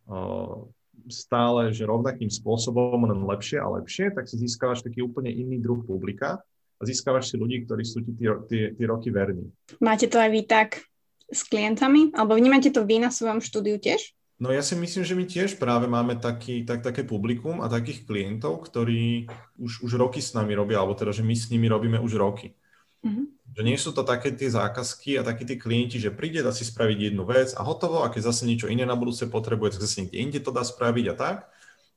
[0.09, 0.64] uh,
[1.12, 5.85] stále, že rovnakým spôsobom, len lepšie a lepšie, tak si získavaš taký úplne iný druh
[5.85, 6.40] publika
[6.79, 9.53] a získavaš si ľudí, ktorí sú ti tie, roky verní.
[9.77, 10.81] Máte to aj vy tak
[11.29, 12.16] s klientami?
[12.16, 14.16] Alebo vnímate to vy na svojom štúdiu tiež?
[14.38, 18.07] No ja si myslím, že my tiež práve máme taký, tak, také publikum a takých
[18.07, 19.27] klientov, ktorí
[19.59, 22.55] už, už roky s nami robia, alebo teda, že my s nimi robíme už roky.
[23.03, 23.27] Mm-hmm.
[23.56, 26.68] Že nie sú to také tie zákazky a takí tí klienti, že príde, dá si
[26.68, 30.04] spraviť jednu vec a hotovo, a keď zase niečo iné na budúce potrebuje, tak zase
[30.04, 31.38] niekde inde to dá spraviť a tak.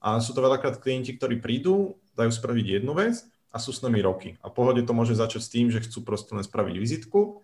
[0.01, 3.21] A sú to veľakrát klienti, ktorí prídu, dajú spraviť jednu vec
[3.53, 4.39] a sú s nami roky.
[4.41, 7.43] A pohode to môže začať s tým, že chcú proste len spraviť vizitku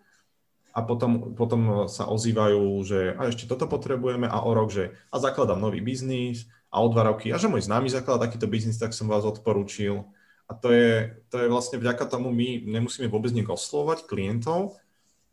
[0.78, 5.18] a potom, potom sa ozývajú, že a ešte toto potrebujeme a o rok, že a
[5.18, 8.94] zakladám nový biznis a o dva roky a že môj známy zakladá takýto biznis, tak
[8.94, 10.06] som vás odporúčil.
[10.48, 14.80] A to je, to je vlastne vďaka tomu my nemusíme vôbec nejak oslovať klientov,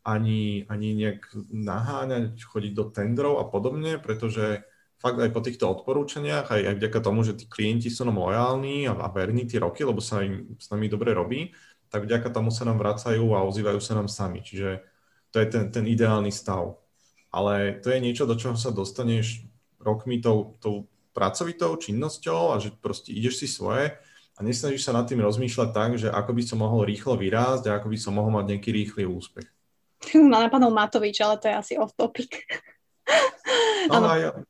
[0.05, 4.61] ani, ani nejak naháňať, chodiť do tendrov a podobne, pretože
[4.99, 8.85] fakt aj po týchto odporúčaniach, aj, aj vďaka tomu, že tí klienti sú nám lojálni
[8.85, 11.55] a, a verní tie roky, lebo sa im s nami dobre robí,
[11.89, 14.43] tak vďaka tomu sa nám vracajú a ozývajú sa nám sami.
[14.43, 14.83] Čiže
[15.31, 16.75] to je ten, ten ideálny stav.
[17.31, 19.43] Ale to je niečo, do čoho sa dostaneš
[19.79, 23.95] rokmi tou, tou pracovitou činnosťou a že proste ideš si svoje
[24.35, 27.79] a nesnažíš sa nad tým rozmýšľať tak, že ako by som mohol rýchlo vyrásť a
[27.79, 29.47] ako by som mohol mať nejaký rýchly úspech.
[30.31, 32.31] Ma napadol Matovič, ale to je asi off topic.
[33.85, 34.41] No, aj,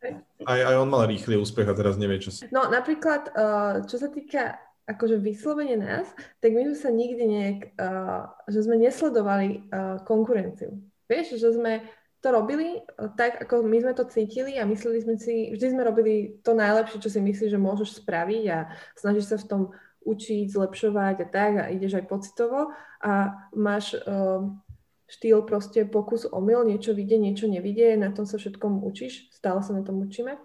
[0.47, 2.47] aj, aj on mal rýchly úspech a teraz nevie, čo si.
[2.55, 4.55] No napríklad, uh, čo sa týka
[4.87, 6.07] akože vyslovene nás,
[6.39, 10.79] tak my sme sa nikdy nejak, uh, že sme nesledovali uh, konkurenciu.
[11.11, 11.83] Vieš, že sme
[12.25, 15.85] to robili uh, tak, ako my sme to cítili a mysleli sme si, vždy sme
[15.85, 19.61] robili to najlepšie, čo si myslíš, že môžeš spraviť a snažíš sa v tom
[20.01, 22.73] učiť, zlepšovať a tak a ideš aj pocitovo.
[23.05, 24.49] A máš uh,
[25.05, 29.77] štýl proste pokus omyl, niečo vidie, niečo nevidie, na tom sa všetkom učíš, stále sa
[29.77, 30.41] na tom učíme.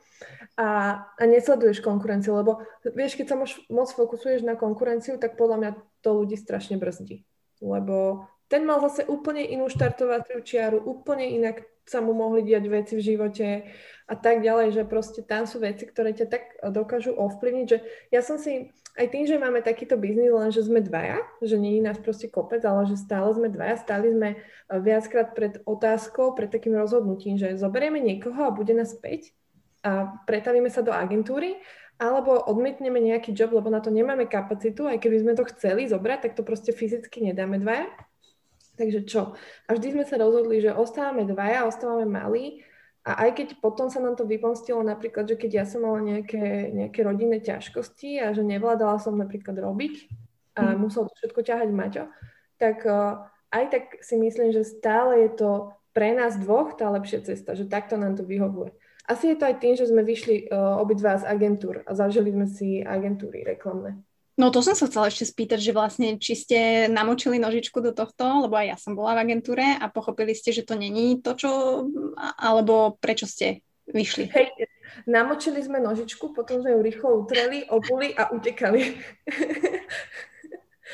[0.61, 0.69] A,
[1.17, 5.71] a nesleduješ konkurenciu, lebo vieš, keď sa mož, moc fokusuješ na konkurenciu, tak podľa mňa
[6.05, 7.25] to ľudí strašne brzdí,
[7.65, 12.93] lebo ten mal zase úplne inú štartovaciu čiaru, úplne inak sa mu mohli diať veci
[12.99, 13.49] v živote
[14.11, 16.43] a tak ďalej, že proste tam sú veci, ktoré ťa tak
[16.75, 17.79] dokážu ovplyvniť, že
[18.11, 21.79] ja som si aj tým, že máme takýto biznis, len že sme dvaja, že nie
[21.79, 26.35] je nás proste kopec, ale že stále sme dvaja, stáli sme eh, viackrát pred otázkou,
[26.35, 29.31] pred takým rozhodnutím, že zoberieme niekoho a bude nás späť
[29.81, 31.57] a pretavíme sa do agentúry,
[32.01, 36.19] alebo odmietneme nejaký job, lebo na to nemáme kapacitu, aj keby sme to chceli zobrať,
[36.29, 37.89] tak to proste fyzicky nedáme dvaja.
[38.81, 39.37] Takže čo?
[39.69, 42.65] A vždy sme sa rozhodli, že ostávame dvaja, ostávame malí
[43.05, 46.73] a aj keď potom sa nám to vypomstilo napríklad, že keď ja som mala nejaké,
[46.73, 50.09] nejaké rodinné ťažkosti a že nevládala som napríklad robiť
[50.57, 50.77] a mm.
[50.81, 52.05] musel to všetko ťahať Maťo,
[52.57, 55.51] tak uh, aj tak si myslím, že stále je to
[55.93, 58.73] pre nás dvoch tá lepšia cesta, že takto nám to vyhovuje.
[59.05, 62.49] Asi je to aj tým, že sme vyšli uh, obidva z agentúr a zažili sme
[62.49, 64.01] si agentúry reklamné.
[64.41, 68.49] No to som sa chcela ešte spýtať, že vlastne či ste namočili nožičku do tohto,
[68.49, 71.51] lebo aj ja som bola v agentúre a pochopili ste, že to není to, čo,
[72.41, 73.61] alebo prečo ste
[73.93, 74.33] vyšli?
[74.33, 74.49] Hej,
[75.05, 78.97] namočili sme nožičku, potom sme ju rýchlo utreli, obuli a utekali.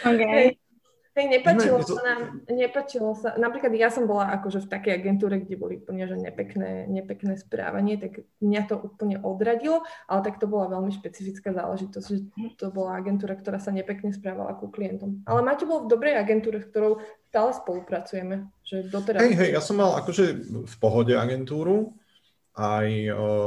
[0.05, 0.29] Okay.
[0.29, 0.49] Hej,
[1.17, 5.57] Hej, nepačilo sa nám, nepačilo sa, napríklad ja som bola akože v takej agentúre, kde
[5.57, 9.81] boli úplne že nepekné, nepekné správanie, tak mňa to úplne odradilo,
[10.13, 12.19] ale tak to bola veľmi špecifická záležitosť, že
[12.61, 15.25] to bola agentúra, ktorá sa nepekne správala ku klientom.
[15.25, 17.01] Ale Maťo bol v dobrej agentúre, s ktorou
[17.33, 19.25] stále spolupracujeme, že doteraz...
[19.25, 20.25] Hej, hej, ja som mal akože
[20.69, 21.97] v pohode agentúru,
[22.61, 22.89] aj,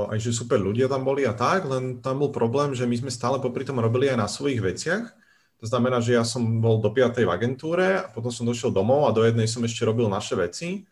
[0.10, 3.14] aj že super ľudia tam boli a tak, len tam bol problém, že my sme
[3.14, 5.29] stále popri tom robili aj na svojich veciach,
[5.60, 7.20] to znamená, že ja som bol do 5.
[7.20, 10.88] v agentúre a potom som došiel domov a do jednej som ešte robil naše veci.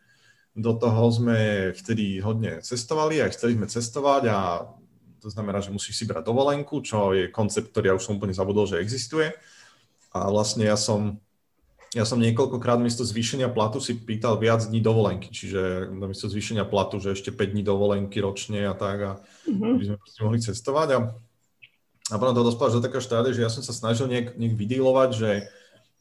[0.52, 4.68] Do toho sme vtedy hodne cestovali a chceli sme cestovať a
[5.24, 8.36] to znamená, že musíš si brať dovolenku, čo je koncept, ktorý ja už som úplne
[8.36, 9.32] zabudol, že existuje.
[10.12, 11.16] A vlastne ja som,
[11.96, 17.00] ja som niekoľkokrát miesto zvýšenia platu si pýtal viac dní dovolenky, čiže miesto zvýšenia platu,
[17.00, 19.12] že ešte 5 dní dovolenky ročne a tak a
[19.48, 19.74] mm-hmm.
[19.80, 19.96] by sme
[20.28, 21.00] mohli cestovať a
[22.08, 25.10] A potom to dospávaš do takého štádia, že ja som sa snažil nejak, nejak vydílovať,
[25.12, 25.30] že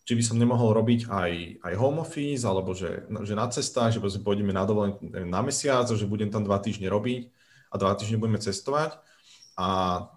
[0.07, 1.33] či by som nemohol robiť aj,
[1.67, 6.07] aj home office, alebo že, že na cestách, že pôjdeme na dovolenku na mesiac, že
[6.07, 7.27] budem tam dva týždne robiť
[7.71, 9.03] a dva týždne budeme cestovať.
[9.59, 9.67] A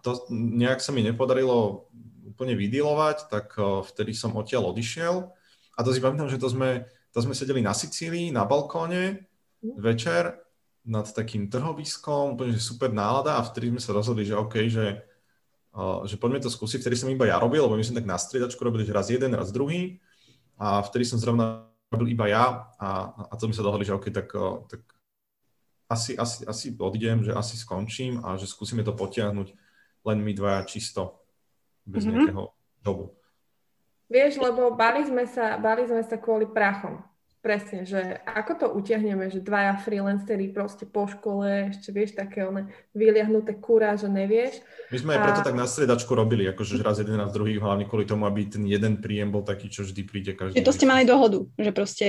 [0.06, 1.90] to nejak sa mi nepodarilo
[2.22, 3.58] úplne vydílovať, tak
[3.90, 5.26] vtedy som odtiaľ odišiel.
[5.74, 9.26] A to si pamätám, že to sme, to sme sedeli na Sicílii, na balkóne,
[9.64, 10.38] večer
[10.86, 15.02] nad takým trhoviskom, úplne že super nálada a vtedy sme sa rozhodli, že OK, že
[16.06, 18.60] že poďme to skúsiť, vtedy som iba ja robil, lebo my sme tak na striedačku
[18.62, 20.02] robili, že raz jeden, raz druhý
[20.58, 22.90] a vtedy som zrovna robil iba ja a,
[23.30, 24.30] a to sme sa dohodli, že OK, tak,
[24.70, 24.82] tak
[25.90, 29.58] asi, asi, asi odidem, že asi skončím a že skúsime to potiahnuť
[30.06, 31.18] len my dvaja čisto,
[31.84, 32.30] bez mm-hmm.
[32.30, 32.44] nejakého
[32.86, 33.18] dobu.
[34.10, 37.02] Vieš, lebo bali sme sa, bali sme sa kvôli prachom.
[37.40, 42.68] Presne, že ako to utiahneme, že dvaja freelanceri proste po škole, ešte vieš, také one
[42.92, 44.60] vyliahnuté kúra, že nevieš.
[44.92, 48.04] My sme aj preto tak na stredačku robili, akože raz jeden, raz druhý, hlavne kvôli
[48.04, 50.60] tomu, aby ten jeden príjem bol taký, čo vždy príde každý.
[50.60, 52.08] Že to ste mali dohodu, že proste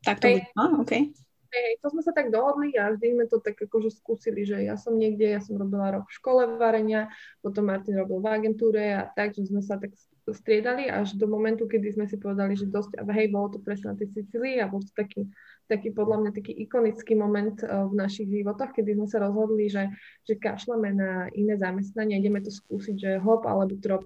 [0.00, 0.34] takto hey.
[0.40, 0.44] bude.
[0.56, 1.12] Ah, okay.
[1.50, 4.78] Hej, to sme sa tak dohodli a vždy sme to tak akože skúsili, že ja
[4.78, 7.10] som niekde, ja som robila rok v škole varenia,
[7.42, 9.92] potom Martin robil v agentúre a tak, že sme sa tak
[10.28, 13.96] striedali až do momentu, kedy sme si povedali, že dosť, hej, bolo to presne na
[13.96, 15.24] tej Sicílii a bol to taký,
[15.64, 19.88] taký podľa mňa taký ikonický moment uh, v našich životoch, kedy sme sa rozhodli, že,
[20.28, 24.04] že kašlame na iné zamestnanie, ideme to skúsiť, že hop alebo drop.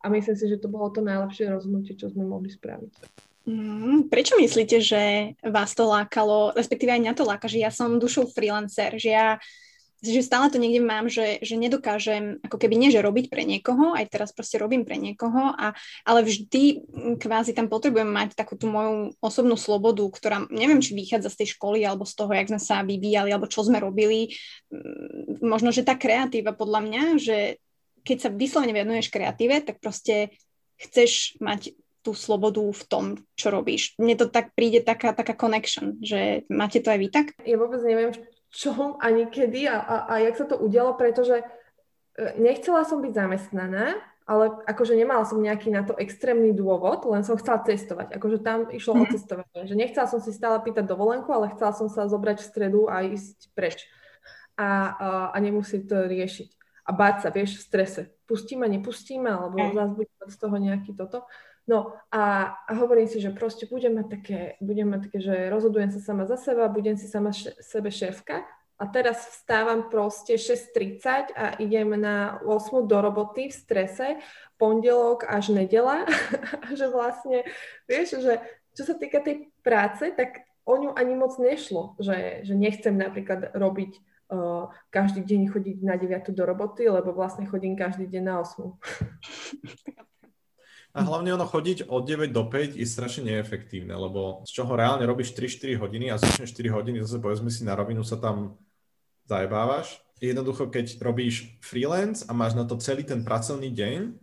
[0.00, 2.92] A myslím si, že to bolo to najlepšie rozhodnutie, čo sme mohli spraviť.
[3.44, 8.00] Mm, prečo myslíte, že vás to lákalo, respektíve aj mňa to láka, že ja som
[8.00, 9.36] dušou freelancer, že ja
[10.00, 13.92] že stále to niekde mám, že, že nedokážem, ako keby nie, že robiť pre niekoho,
[13.92, 15.76] aj teraz proste robím pre niekoho, a,
[16.08, 16.88] ale vždy
[17.20, 21.48] kvázi tam potrebujem mať takú tú moju osobnú slobodu, ktorá neviem, či vychádza z tej
[21.56, 24.32] školy, alebo z toho, jak sme sa vyvíjali, alebo čo sme robili.
[24.72, 27.38] Mm, možno, že tá kreatíva podľa mňa, že
[28.00, 30.32] keď sa vyslovene venuješ kreatíve, tak proste
[30.80, 33.04] chceš mať tú slobodu v tom,
[33.36, 33.92] čo robíš.
[34.00, 37.26] Mne to tak príde taká, taká connection, že máte to aj vy tak?
[37.44, 38.16] Ja vôbec neviem,
[38.50, 41.44] čom a nikedy a, a, a jak sa to udialo, pretože e,
[42.36, 43.94] nechcela som byť zamestnaná,
[44.30, 48.14] ale akože nemala som nejaký na to extrémny dôvod, len som chcela cestovať.
[48.14, 49.02] Akože tam išlo mm-hmm.
[49.02, 49.14] o mhm.
[49.18, 49.60] cestovanie.
[49.66, 53.02] Že nechcela som si stále pýtať dovolenku, ale chcela som sa zobrať v stredu a
[53.02, 53.90] ísť preč.
[54.54, 56.50] A, a, a nemusieť to riešiť.
[56.86, 58.02] A báť sa, vieš, v strese.
[58.26, 61.26] Pustíme, nepustíme, alebo zase bude z toho nejaký toto.
[61.68, 65.92] No a, a hovorím si, že proste budem mať také, budem mať také, že rozhodujem
[65.92, 68.42] sa sama za seba, budem si sama še, sebe šéfka
[68.80, 74.06] a teraz vstávam proste 6.30 a idem na 8 do roboty v strese,
[74.56, 76.08] pondelok až nedela,
[76.78, 77.44] že vlastne,
[77.84, 78.40] vieš, že
[78.72, 83.52] čo sa týka tej práce, tak o ňu ani moc nešlo, že, že nechcem napríklad
[83.52, 84.00] robiť
[84.32, 88.64] uh, každý deň chodiť na 9 do roboty, lebo vlastne chodím každý deň na 8.
[90.90, 95.06] A hlavne ono chodiť od 9 do 5 je strašne neefektívne, lebo z čoho reálne
[95.06, 98.58] robíš 3-4 hodiny a zvyšne 4 hodiny, zase povedzme si na rovinu sa tam
[99.30, 100.02] zajebávaš.
[100.18, 104.18] Jednoducho, keď robíš freelance a máš na to celý ten pracovný deň,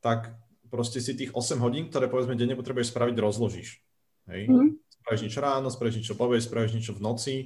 [0.00, 0.32] tak
[0.72, 3.84] proste si tých 8 hodín, ktoré povedzme denne potrebuješ spraviť, rozložíš.
[4.32, 4.48] Hej?
[4.48, 4.80] Mm.
[5.04, 7.36] Spravíš niečo ráno, spravíš niečo povieš, spravíš niečo v noci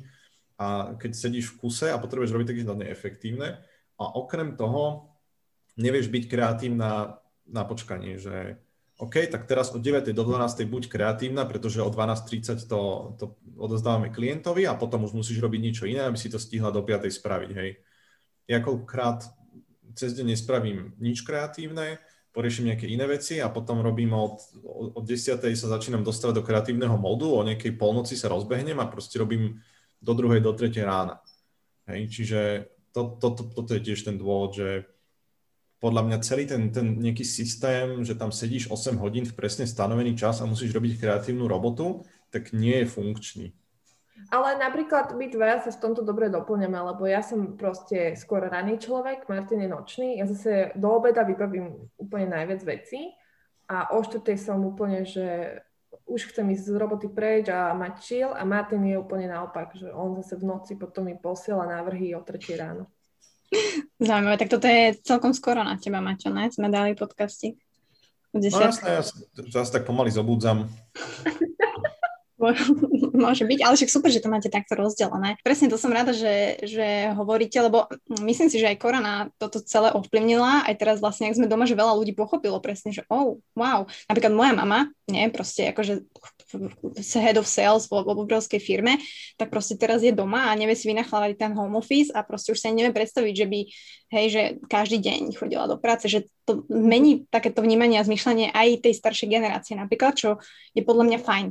[0.55, 3.59] a keď sedíš v kuse a potrebuješ robiť, tak je to neefektívne.
[3.99, 5.11] A okrem toho
[5.75, 8.59] nevieš byť kreatívna na počkanie, že
[8.95, 10.15] OK, tak teraz od 9.
[10.15, 10.71] do 12.
[10.71, 12.81] buď kreatívna, pretože o 12.30 to,
[13.19, 13.25] to
[13.59, 17.11] odozdávame klientovi a potom už musíš robiť niečo iné, aby si to stihla do 5.
[17.11, 17.71] spraviť, hej.
[18.47, 19.27] Ja koľkokrát
[19.99, 21.99] cez deň nespravím nič kreatívne,
[22.31, 24.39] poriešim nejaké iné veci a potom robím od,
[24.95, 25.43] od 10.
[25.43, 29.59] sa začínam dostávať do kreatívneho modu, o nejakej polnoci sa rozbehnem a proste robím
[29.99, 31.19] do druhej, do tretej rána.
[31.91, 32.41] Hej, čiže
[32.95, 34.87] to, to, to, toto je tiež ten dôvod, že
[35.85, 40.17] podľa mňa celý ten, ten nejaký systém, že tam sedíš 8 hodín v presne stanovený
[40.17, 43.47] čas a musíš robiť kreatívnu robotu, tak nie je funkčný.
[44.33, 48.81] Ale napríklad my dvaja sa v tomto dobre doplňame, lebo ja som proste skôr raný
[48.81, 53.13] človek, Martin je nočný, ja zase do obeda vybavím úplne najviac vecí
[53.69, 55.61] a o štvrtej som úplne, že
[56.09, 59.93] už chcem ísť z roboty preč a mať chill a Martin je úplne naopak, že
[59.93, 62.89] on zase v noci potom mi posiela návrhy o 3 ráno.
[64.01, 66.51] Zaujímavé, tak toto je celkom skoro na teba, Maťo, ne?
[66.51, 67.55] Sme dali podcasty.
[68.35, 70.67] No jasné, ja sa, ja sa tak pomaly zobudzam.
[73.25, 75.41] Môže byť, ale však super, že to máte takto rozdelené.
[75.41, 77.89] Presne to som rada, že, že hovoríte, lebo
[78.21, 80.69] myslím si, že aj korona toto celé ovplyvnila.
[80.69, 83.87] Aj teraz vlastne, ak sme doma, že veľa ľudí pochopilo presne, že oh, wow.
[84.11, 86.05] Napríklad moja mama, nie, proste akože
[87.21, 88.97] head of sales vo, vo obrovskej firme,
[89.37, 92.61] tak proste teraz je doma a nevie si vynachlávať ten home office a proste už
[92.63, 93.61] sa nevie predstaviť, že by,
[94.15, 98.85] hej, že každý deň chodila do práce, že to mení takéto vnímanie a zmyšľanie aj
[98.85, 100.31] tej staršej generácie napríklad, čo
[100.77, 101.47] je podľa mňa fajn.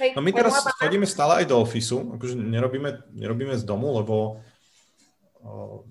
[0.00, 4.42] Hej, no my teraz chodíme stále aj do ofisu, akože nerobíme, nerobíme z domu, lebo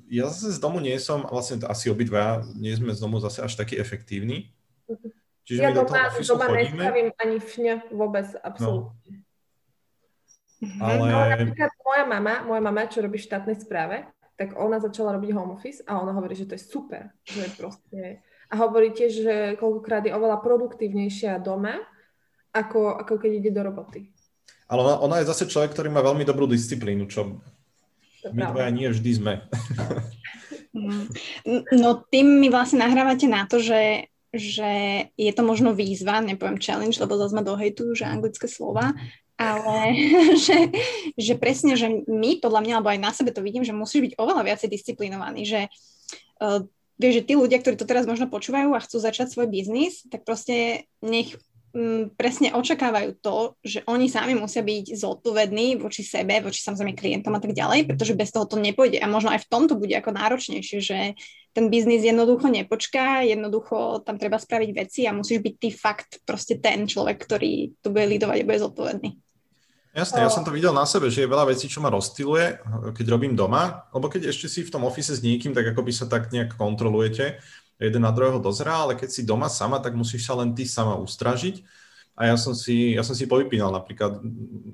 [0.09, 3.53] ja zase z domu nie som, vlastne asi obidva nie sme z domu zase až
[3.53, 4.49] taký efektívni.
[4.89, 5.09] Uh-huh.
[5.45, 7.13] Čiže ja my do toho ofisu doma chodíme.
[7.21, 9.13] ani fňa vôbec, absolútne.
[10.63, 10.79] No.
[10.79, 11.11] Ale...
[11.11, 14.07] ale napríklad moja mama, moja mama, čo robí v štátnej správe,
[14.39, 18.23] tak ona začala robiť home office a ona hovorí, že to je super, že proste...
[18.49, 21.81] A hovorí tiež, že koľkokrát je oveľa produktívnejšia doma,
[22.53, 24.13] ako, ako keď ide do roboty.
[24.69, 27.41] Ale ona, ona je zase človek, ktorý má veľmi dobrú disciplínu, čo
[28.31, 29.33] my dvaja nie vždy sme.
[30.73, 31.05] Mm.
[31.77, 34.71] No tým mi vlastne nahrávate na to, že že
[35.13, 38.97] je to možno výzva, nepoviem challenge, lebo zase ma dohejtujú, že anglické slova,
[39.37, 39.93] ale
[40.45, 40.73] že,
[41.13, 44.13] že presne, že my podľa mňa, alebo aj na sebe to vidím, že musíš byť
[44.17, 45.61] oveľa viacej disciplinovaný, že
[46.41, 46.65] uh,
[46.97, 50.25] vieš, že tí ľudia, ktorí to teraz možno počúvajú a chcú začať svoj biznis, tak
[50.25, 51.37] proste nech
[52.13, 57.41] presne očakávajú to, že oni sami musia byť zodpovední voči sebe, voči samozrejme klientom a
[57.41, 59.01] tak ďalej, pretože bez toho to nepôjde.
[59.01, 61.17] A možno aj v tomto bude ako náročnejšie, že
[61.53, 66.61] ten biznis jednoducho nepočká, jednoducho tam treba spraviť veci a musíš byť ty fakt proste
[66.61, 69.09] ten človek, ktorý tu bude lidovať a bude zodpovedný.
[69.93, 72.65] Jasne, ja som to videl na sebe, že je veľa vecí, čo ma rozstyluje,
[72.97, 75.93] keď robím doma, lebo keď ešte si v tom office s niekým, tak ako by
[75.93, 77.38] sa tak nejak kontrolujete,
[77.84, 80.95] jeden na druhého dozrá, ale keď si doma sama, tak musíš sa len ty sama
[80.99, 81.63] ustražiť.
[82.13, 84.21] A ja som si, ja som si povypínal napríklad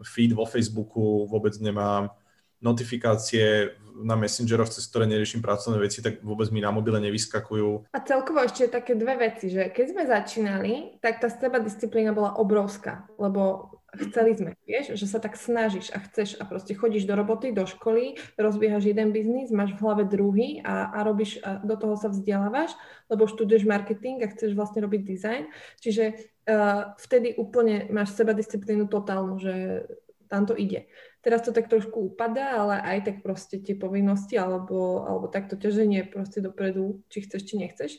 [0.03, 2.11] feed vo Facebooku, vôbec nemám
[2.59, 7.91] notifikácie na messengeroch, cez ktoré neriešim pracovné veci, tak vôbec mi na mobile nevyskakujú.
[7.91, 12.35] A celkovo ešte také dve veci, že keď sme začínali, tak tá seba disciplína bola
[12.35, 17.17] obrovská, lebo chceli sme, vieš, že sa tak snažíš a chceš a proste chodíš do
[17.17, 21.73] roboty, do školy, rozbiehaš jeden biznis, máš v hlave druhý a, a robíš, a do
[21.73, 22.77] toho sa vzdelávaš,
[23.09, 25.43] lebo študuješ marketing a chceš vlastne robiť design.
[25.81, 29.85] Čiže uh, vtedy úplne máš seba disciplínu totálnu, že
[30.29, 30.85] tam to ide.
[31.25, 36.05] Teraz to tak trošku upadá, ale aj tak proste tie povinnosti alebo, alebo takto ťaženie
[36.05, 37.91] proste dopredu, či chceš, či nechceš.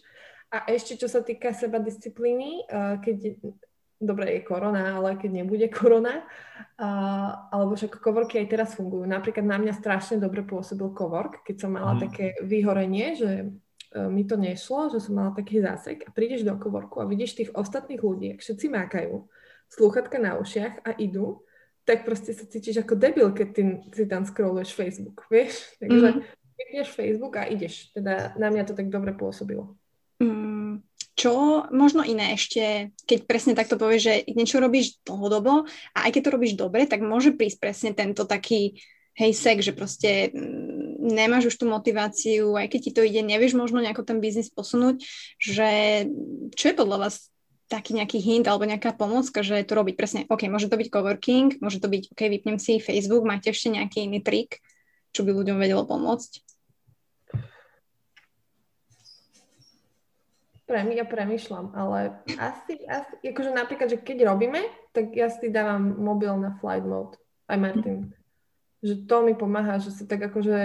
[0.51, 3.43] A ešte čo sa týka seba disciplíny, uh, keď
[4.01, 6.25] dobre, je korona, ale keď nebude korona,
[6.81, 9.05] uh, alebo však kovorky aj teraz fungujú.
[9.05, 12.01] Napríklad na mňa strašne dobre pôsobil kovork, keď som mala mm.
[12.09, 16.57] také vyhorenie, že uh, mi to nešlo, že som mala taký zásek a prídeš do
[16.57, 19.29] kovorku a vidíš tých ostatných ľudí, ak všetci mákajú,
[19.71, 21.45] slúchatka na ušiach a idú,
[21.85, 25.77] tak proste sa cítiš ako debil, keď ty si tam scrolluješ Facebook, vieš?
[25.79, 26.41] Takže mm.
[26.87, 27.93] Facebook a ideš.
[27.93, 29.75] Teda na mňa to tak dobre pôsobilo.
[30.21, 30.50] Mm,
[31.21, 36.23] čo možno iné ešte, keď presne takto povieš, že niečo robíš dlhodobo a aj keď
[36.25, 38.81] to robíš dobre, tak môže prísť presne tento taký
[39.21, 43.53] hej sek, že proste mm, nemáš už tú motiváciu, aj keď ti to ide, nevieš
[43.53, 45.05] možno nejako ten biznis posunúť,
[45.37, 45.69] že
[46.57, 47.29] čo je podľa vás
[47.69, 51.61] taký nejaký hint alebo nejaká pomocka, že to robiť presne, OK, môže to byť coworking,
[51.61, 54.59] môže to byť, OK, vypnem si Facebook, máte ešte nejaký iný trik,
[55.13, 56.60] čo by ľuďom vedelo pomôcť?
[60.71, 64.63] Prem, ja premyšľam, ale asi, asi, akože napríklad, že keď robíme,
[64.95, 67.19] tak ja si dávam mobil na flight mode,
[67.51, 68.15] aj Martin.
[68.79, 70.59] Že to mi pomáha, že si tak akože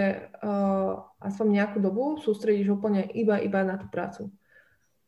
[0.46, 0.94] uh,
[1.26, 4.30] aspoň nejakú dobu sústredíš úplne iba, iba na tú prácu.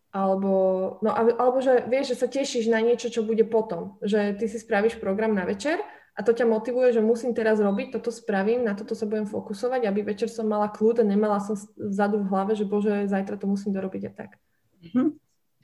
[0.10, 4.02] Alebo, no, alebo že vieš, že sa tešíš na niečo, čo bude potom.
[4.02, 5.78] Že ty si spravíš program na večer
[6.18, 9.86] a to ťa motivuje, že musím teraz robiť, toto spravím, na toto sa budem fokusovať,
[9.86, 13.46] aby večer som mala kľud a nemala som vzadu v hlave, že bože, zajtra to
[13.46, 14.42] musím dorobiť a tak.
[14.84, 15.08] Mm-hmm.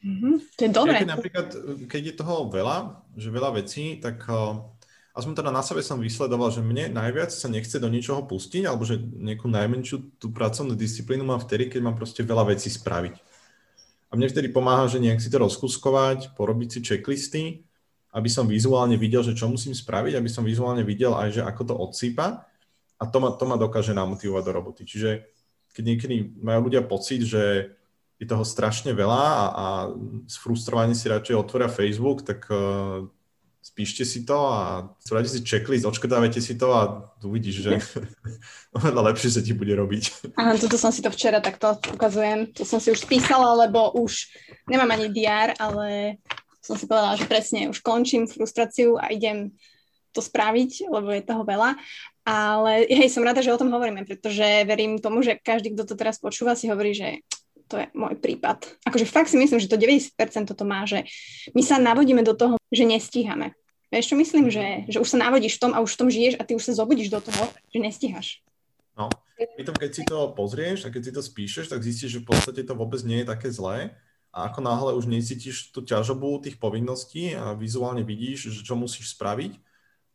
[0.03, 0.33] Mm-hmm.
[0.59, 0.97] To je dobré.
[0.99, 1.47] keď napríklad,
[1.87, 4.59] keď je toho veľa, že veľa vecí, tak uh,
[5.15, 8.83] aspoň teda na sebe som vysledoval, že mne najviac sa nechce do ničoho pustiť, alebo
[8.83, 13.15] že nejakú najmenšiu tú pracovnú disciplínu mám vtedy, keď mám proste veľa vecí spraviť.
[14.11, 17.65] A mne vtedy pomáha, že nejak si to rozkuskovať, porobiť si checklisty,
[18.13, 21.61] aby som vizuálne videl, že čo musím spraviť, aby som vizuálne videl aj, že ako
[21.65, 22.45] to odsýpa
[23.01, 24.81] a to ma, to ma dokáže namotivovať do roboty.
[24.85, 25.25] Čiže
[25.73, 27.73] keď niekedy majú ľudia pocit, že
[28.23, 29.65] je toho strašne veľa a, a
[30.31, 33.03] sfrustrovaní si radšej otvoria Facebook, tak uh,
[33.63, 37.71] spíšte si to a spravte si checklist, odškrtávajte si to a uvidíš, že
[38.77, 40.35] oveľa lepšie sa ti bude robiť.
[40.35, 42.51] Áno, toto som si to včera takto ukazujem.
[42.59, 44.27] To som si už spísala, lebo už
[44.67, 46.19] nemám ani DR, ale
[46.59, 49.55] som si povedala, že presne už končím frustráciu a idem
[50.11, 51.79] to spraviť, lebo je toho veľa.
[52.23, 55.95] Ale hej, som rada, že o tom hovoríme, pretože verím tomu, že každý, kto to
[55.99, 57.19] teraz počúva, si hovorí, že
[57.67, 58.63] to je môj prípad.
[58.85, 60.17] Akože fakt si myslím, že to 90%
[60.49, 61.07] toto má, že
[61.55, 63.55] my sa navodíme do toho, že nestíhame.
[63.93, 66.33] Vieš čo myslím, že, že už sa navodíš v tom a už v tom žiješ
[66.41, 68.27] a ty už sa zobudíš do toho, že nestíhaš.
[68.97, 69.09] No,
[69.65, 72.61] tom, keď si to pozrieš a keď si to spíšeš, tak zistíš, že v podstate
[72.65, 73.93] to vôbec nie je také zlé
[74.33, 79.13] a ako náhle už necítiš tú ťažobu tých povinností a vizuálne vidíš, že čo musíš
[79.13, 79.61] spraviť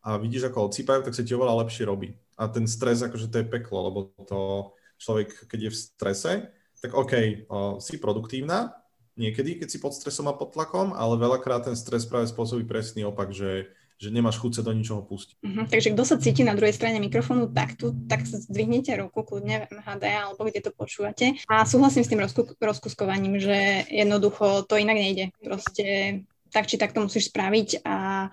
[0.02, 2.18] a vidíš, ako odsýpajú, tak sa ti oveľa lepšie robí.
[2.34, 6.32] A ten stres, akože to je peklo, lebo to človek, keď je v strese,
[6.78, 7.12] tak OK,
[7.48, 8.78] o, si produktívna,
[9.18, 13.06] niekedy, keď si pod stresom a pod tlakom, ale veľakrát ten stres práve spôsobí presný
[13.06, 15.42] opak, že že nemáš chuť sa do ničoho pustiť.
[15.42, 15.66] Uh-huh.
[15.66, 20.04] Takže kto sa cíti na druhej strane mikrofónu takto, tak zdvihnete ruku kľudne v MHD
[20.06, 21.34] alebo kde to počúvate.
[21.50, 25.34] A súhlasím s tým rozku- rozkuskovaním, že jednoducho to inak nejde.
[25.42, 28.28] Proste tak či tak to musíš spraviť a,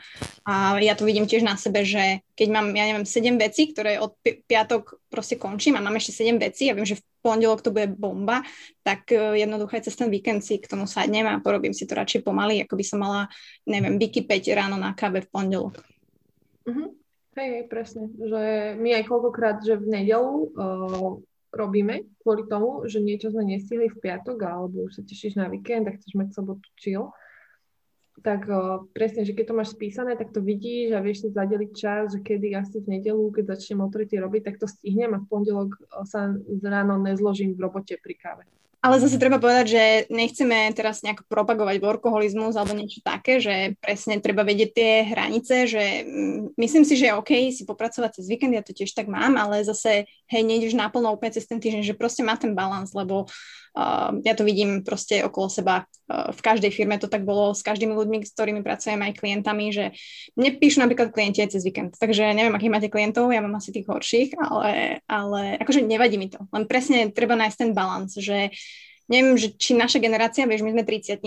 [0.48, 4.00] a ja to vidím tiež na sebe, že keď mám, ja neviem, 7 vecí, ktoré
[4.00, 7.66] od pi- piatok proste končím a mám ešte 7 vecí a viem, že v pondelok
[7.66, 8.46] to bude bomba,
[8.86, 11.98] tak uh, jednoducho aj cez ten víkend si k tomu sadnem a porobím si to
[11.98, 13.26] radšej pomaly, ako by som mala,
[13.66, 15.82] neviem, vykypeť ráno na káve v pondelok.
[17.36, 18.08] Hej, hej, presne.
[18.16, 18.42] Že
[18.80, 21.20] my aj koľkokrát, že v nedelu uh,
[21.56, 25.88] robíme kvôli tomu, že niečo sme nestihli v piatok alebo už sa tešíš na víkend
[25.88, 27.16] a chceš mať sobotu chill
[28.24, 31.72] tak o, presne, že keď to máš spísané, tak to vidíš a vieš si zadeliť
[31.76, 35.28] čas, že kedy asi v nedelu, keď začnem o robiť, tak to stihnem a v
[35.28, 35.76] pondelok
[36.08, 36.32] sa
[36.64, 38.44] ráno nezložím v robote pri káve.
[38.86, 44.22] Ale zase treba povedať, že nechceme teraz nejak propagovať workoholizmus alebo niečo také, že presne
[44.22, 48.54] treba vedieť tie hranice, že mm, myslím si, že je OK si popracovať cez víkend,
[48.54, 51.98] ja to tiež tak mám, ale zase hej, nejdeš naplno úplne cez ten týždeň, že
[51.98, 53.65] proste má ten balans, lebo Uh,
[54.24, 55.84] ja to vidím proste okolo seba.
[56.08, 59.76] Uh, v každej firme to tak bolo s každými ľuďmi, s ktorými pracujem aj klientami,
[59.76, 59.92] že
[60.40, 62.00] mne píšu napríklad klienti aj cez víkend.
[62.00, 66.32] Takže neviem, akých máte klientov, ja mám asi tých horších, ale, ale akože nevadí mi
[66.32, 66.40] to.
[66.56, 68.56] Len presne treba nájsť ten balans, že
[69.12, 71.20] neviem, že či naša generácia, vieš, my sme 30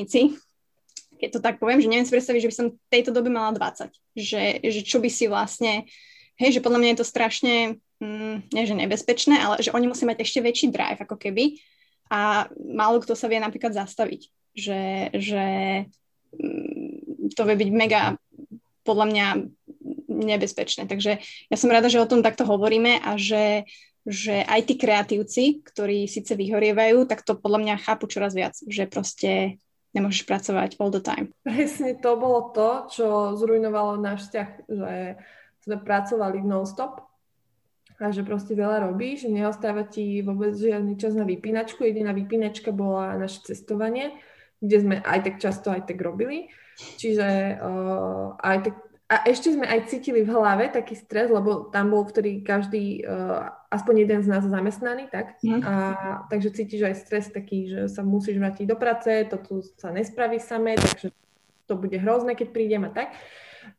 [1.18, 3.90] keď to tak poviem, že neviem si predstaviť, že by som tejto dobe mala 20.
[4.14, 5.90] Že, že čo by si vlastne,
[6.38, 7.54] hej, že podľa mňa je to strašne,
[7.98, 11.58] mm, nie že nebezpečné, ale že oni musia mať ešte väčší drive ako keby
[12.08, 14.32] a málo kto sa vie napríklad zastaviť.
[14.58, 14.82] Že,
[15.14, 15.44] že
[16.34, 18.02] mm, to vie byť mega
[18.82, 19.26] podľa mňa
[20.08, 20.88] nebezpečné.
[20.88, 23.68] Takže ja som rada, že o tom takto hovoríme a že
[24.08, 28.88] že aj tí kreatívci, ktorí síce vyhorievajú, tak to podľa mňa chápu čoraz viac, že
[28.88, 29.60] proste
[29.92, 31.36] nemôžeš pracovať all the time.
[31.44, 33.06] Presne to bolo to, čo
[33.36, 34.94] zrujnovalo náš vzťah, že
[35.60, 37.07] sme pracovali non-stop
[37.98, 41.82] a že proste veľa robíš, že neostáva ti vôbec žiadny čas na vypínačku.
[41.82, 44.14] Jediná vypínačka bola naše cestovanie,
[44.62, 46.46] kde sme aj tak často aj tak robili.
[46.78, 48.74] Čiže uh, aj tak
[49.08, 53.56] a ešte sme aj cítili v hlave taký stres, lebo tam bol vtedy každý, uh,
[53.72, 55.40] aspoň jeden z nás zamestnaný, tak?
[55.40, 55.64] Mm.
[55.64, 55.72] A,
[56.28, 60.36] takže cítiš aj stres taký, že sa musíš vrátiť do práce, to tu sa nespraví
[60.36, 61.16] samé, takže
[61.64, 63.16] to bude hrozné, keď prídem a tak.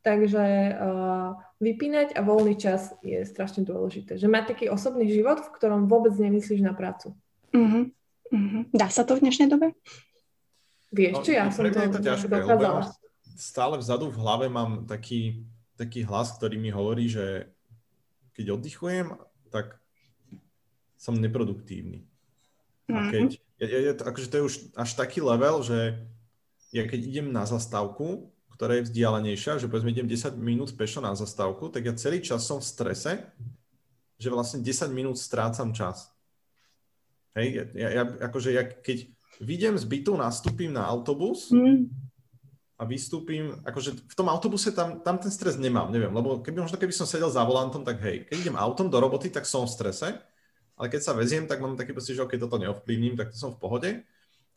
[0.02, 4.16] Takže uh, vypínať a voľný čas je strašne dôležité.
[4.16, 7.12] Že mať taký osobný život, v ktorom vôbec nemyslíš na prácu.
[7.52, 7.84] Mm-hmm.
[8.32, 8.62] Mm-hmm.
[8.72, 9.76] Dá sa to v dnešnej dobe?
[10.90, 12.90] Vieš, no, ja som to, to ťažké, dokázala
[13.40, 15.48] stále vzadu v hlave mám taký,
[15.80, 17.48] taký hlas, ktorý mi hovorí, že
[18.36, 19.16] keď oddychujem,
[19.48, 19.80] tak
[21.00, 22.04] som neproduktívny.
[22.92, 23.10] A mhm.
[23.10, 23.28] keď,
[23.64, 25.96] ja, ja, akože to je už až taký level, že
[26.70, 28.28] ja keď idem na zastávku,
[28.60, 32.44] ktorá je vzdialenejšia, že povedzme idem 10 minút pešo na zastávku, tak ja celý čas
[32.44, 33.24] som v strese,
[34.20, 36.12] že vlastne 10 minút strácam čas.
[37.32, 39.08] Hej, ja, ja, akože ja keď
[39.40, 41.88] vidiem z bytu, nastúpim na autobus, mm
[42.80, 46.80] a vystúpim, akože v tom autobuse tam, tam ten stres nemám, neviem, lebo keby možno
[46.80, 49.74] keby som sedel za volantom, tak hej, keď idem autom do roboty, tak som v
[49.76, 50.16] strese,
[50.80, 53.52] ale keď sa veziem, tak mám taký pocit, že ok, toto neovplyvním, tak to som
[53.52, 53.90] v pohode.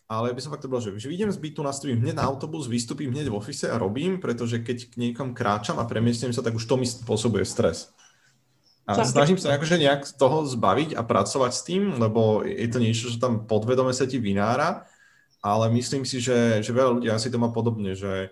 [0.08, 2.68] Ale by som fakt to bol, že, že idem z bytu, nastavím hneď na autobus,
[2.70, 6.54] vystúpim hneď v ofise a robím, pretože keď k niekam kráčam a premiestnem sa, tak
[6.54, 7.89] už to mi spôsobuje stres.
[8.84, 12.84] A snažím sa akože nejak z toho zbaviť a pracovať s tým, lebo je to
[12.84, 14.91] niečo, čo tam podvedome sa ti vynára
[15.43, 18.32] ale myslím si, že, že veľa ľudí asi to má podobne, že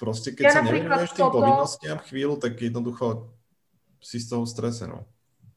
[0.00, 1.44] proste keď ja sa nevenuješ tým toto...
[1.44, 3.28] povinnostiam chvíľu, tak jednoducho
[4.00, 5.04] si z toho strese, no.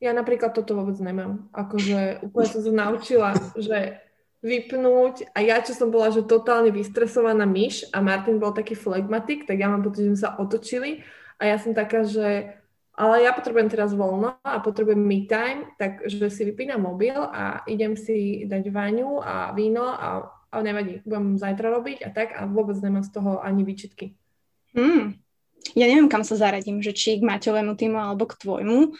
[0.04, 1.48] Ja napríklad toto vôbec nemám.
[1.56, 4.02] Akože úplne som sa naučila, že
[4.42, 9.46] vypnúť a ja, čo som bola, že totálne vystresovaná myš a Martin bol taký flegmatik,
[9.46, 11.06] tak ja mám pocit, že sme sa otočili
[11.38, 12.58] a ja som taká, že
[12.98, 17.96] ale ja potrebujem teraz voľno a potrebujem me time, takže si vypínam mobil a idem
[17.96, 22.76] si dať vaňu a víno a a nevadí, budem zajtra robiť a tak a vôbec
[22.84, 24.20] nemám z toho ani výčitky.
[24.76, 25.16] Hmm.
[25.78, 28.92] Ja neviem, kam sa zaradím, že či k Maťovému týmu alebo k tvojmu.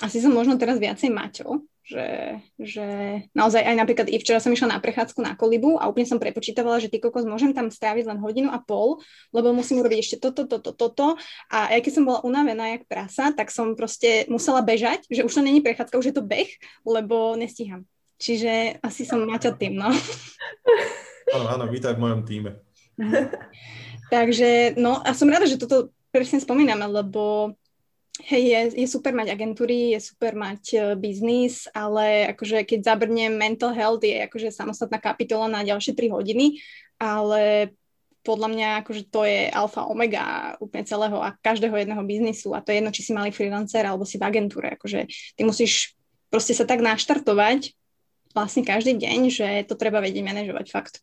[0.00, 2.86] Asi som možno teraz viacej Maťo, že, že
[3.36, 6.80] naozaj aj napríklad i včera som išla na prechádzku na kolibu a úplne som prepočítavala,
[6.80, 9.04] že ty kokos môžem tam stráviť len hodinu a pol,
[9.36, 11.20] lebo musím urobiť ešte toto, toto, toto
[11.52, 15.32] a aj keď som bola unavená jak prasa, tak som proste musela bežať, že už
[15.36, 16.48] to není prechádzka, už je to beh,
[16.88, 17.84] lebo nestíham.
[18.16, 19.92] Čiže asi som Maťo tým, no.
[21.36, 22.64] Áno, áno, vítaj v mojom týme.
[24.14, 27.52] Takže, no a som rada, že toto presne spomíname, lebo
[28.22, 33.34] Hej, je, je super mať agentúry, je super mať uh, biznis, ale akože keď zabrnem
[33.34, 36.62] mental health je akože samostatná kapitola na ďalšie 3 hodiny,
[37.02, 37.74] ale
[38.22, 42.70] podľa mňa akože to je alfa omega úplne celého a každého jedného biznisu a to
[42.70, 45.98] je jedno, či si mali freelancer alebo si v agentúre, akože ty musíš
[46.30, 47.74] proste sa tak naštartovať
[48.34, 50.94] vlastne každý deň, že to treba vedieť manažovať, fakt.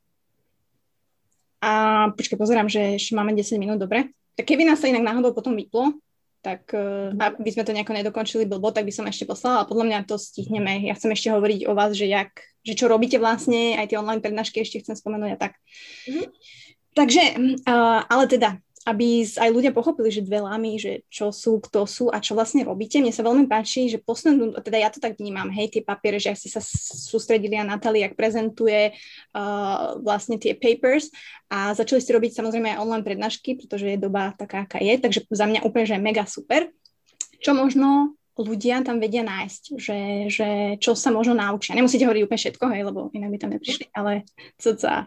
[1.63, 4.11] A počkaj, pozerám, že ešte máme 10 minút, dobre?
[4.35, 5.95] Tak keby nás sa inak náhodou potom vyplo,
[6.41, 9.85] tak uh, aby sme to nejako nedokončili blbo, tak by som ešte poslala a podľa
[9.87, 10.89] mňa to stihneme.
[10.89, 12.33] Ja chcem ešte hovoriť o vás, že, jak,
[12.65, 15.53] že čo robíte vlastne, aj tie online prednášky ešte chcem spomenúť a tak.
[16.09, 16.27] Mm-hmm.
[16.91, 17.23] Takže,
[18.11, 22.17] ale teda, aby aj ľudia pochopili, že dve lámy, že čo sú, kto sú a
[22.17, 22.97] čo vlastne robíte.
[22.97, 26.33] Mne sa veľmi páči, že poslednú, teda ja to tak vnímam, hej, tie papiere, že
[26.33, 28.97] ak ste sa sústredili na Natali, ak prezentuje
[29.37, 31.13] uh, vlastne tie papers
[31.53, 35.29] a začali ste robiť samozrejme aj online prednášky, pretože je doba taká, aká je, takže
[35.29, 36.73] za mňa úplne, že mega super.
[37.41, 39.99] Čo možno ľudia tam vedia nájsť, že,
[40.31, 40.49] že
[40.81, 41.77] čo sa možno naučia.
[41.77, 44.25] Nemusíte hovoriť úplne všetko, hej, lebo inak by tam neprišli, ale
[44.57, 45.05] co sa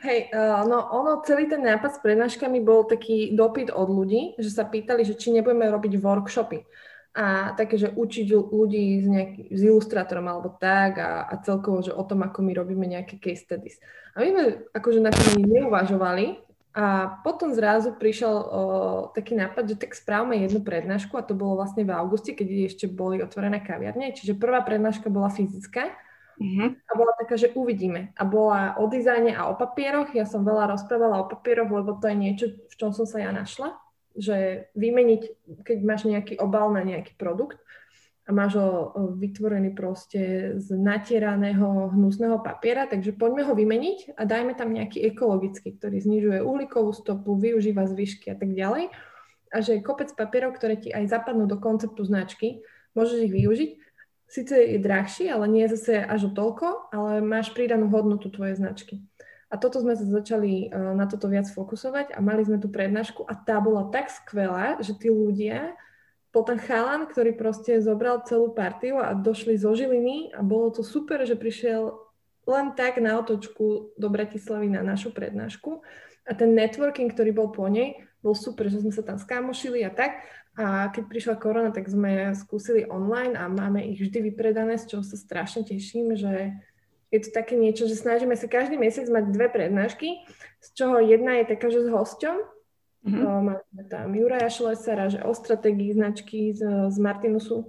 [0.00, 4.48] Hej, uh, no ono, celý ten nápad s prednáškami bol taký dopyt od ľudí, že
[4.48, 6.64] sa pýtali, že či nebudeme robiť workshopy.
[7.10, 11.90] A také, že učiť ľudí s, nejaký, s ilustrátorom alebo tak a, a celkovo, že
[11.90, 13.82] o tom, ako my robíme nejaké case studies.
[14.14, 16.38] A my sme akože na tým neuvažovali
[16.70, 18.44] a potom zrazu prišiel o,
[19.10, 22.86] taký nápad, že tak správame jednu prednášku a to bolo vlastne v auguste, keď ešte
[22.86, 24.14] boli otvorené kaviarne.
[24.14, 25.90] Čiže prvá prednáška bola fyzická
[26.40, 26.72] Uh-huh.
[26.72, 28.16] A bola taká, že uvidíme.
[28.16, 30.16] A bola o dizajne a o papieroch.
[30.16, 33.28] Ja som veľa rozprávala o papieroch, lebo to je niečo, v čom som sa ja
[33.28, 33.76] našla.
[34.16, 35.22] Že vymeniť,
[35.60, 37.60] keď máš nejaký obal na nejaký produkt
[38.24, 44.56] a máš ho vytvorený proste z natieraného hnusného papiera, takže poďme ho vymeniť a dajme
[44.56, 48.88] tam nejaký ekologický, ktorý znižuje uhlíkovú stopu, využíva zvyšky a tak ďalej.
[49.50, 52.62] A že kopec papierov, ktoré ti aj zapadnú do konceptu značky,
[52.94, 53.70] môžeš ich využiť
[54.30, 58.56] síce je drahší, ale nie je zase až o toľko, ale máš pridanú hodnotu tvojej
[58.56, 59.02] značky.
[59.50, 63.26] A toto sme sa začali uh, na toto viac fokusovať a mali sme tú prednášku
[63.26, 65.74] a tá bola tak skvelá, že tí ľudia,
[66.30, 71.26] ten chalan, ktorý proste zobral celú partiu a došli zo Žiliny a bolo to super,
[71.26, 71.98] že prišiel
[72.46, 75.82] len tak na otočku do Bratislavy na našu prednášku
[76.22, 79.90] a ten networking, ktorý bol po nej, bol super, že sme sa tam skámošili a
[79.90, 80.22] tak
[80.58, 85.04] a keď prišla korona, tak sme skúsili online a máme ich vždy vypredané, z čoho
[85.06, 86.58] sa strašne teším, že
[87.10, 90.26] je to také niečo, že snažíme sa každý mesiac mať dve prednášky,
[90.62, 92.36] z čoho jedna je taká, že s hosťom.
[93.00, 93.24] Mm-hmm.
[93.24, 97.66] Máme tam Juraja Šlesera, že o stratégii značky z, z Martinusu,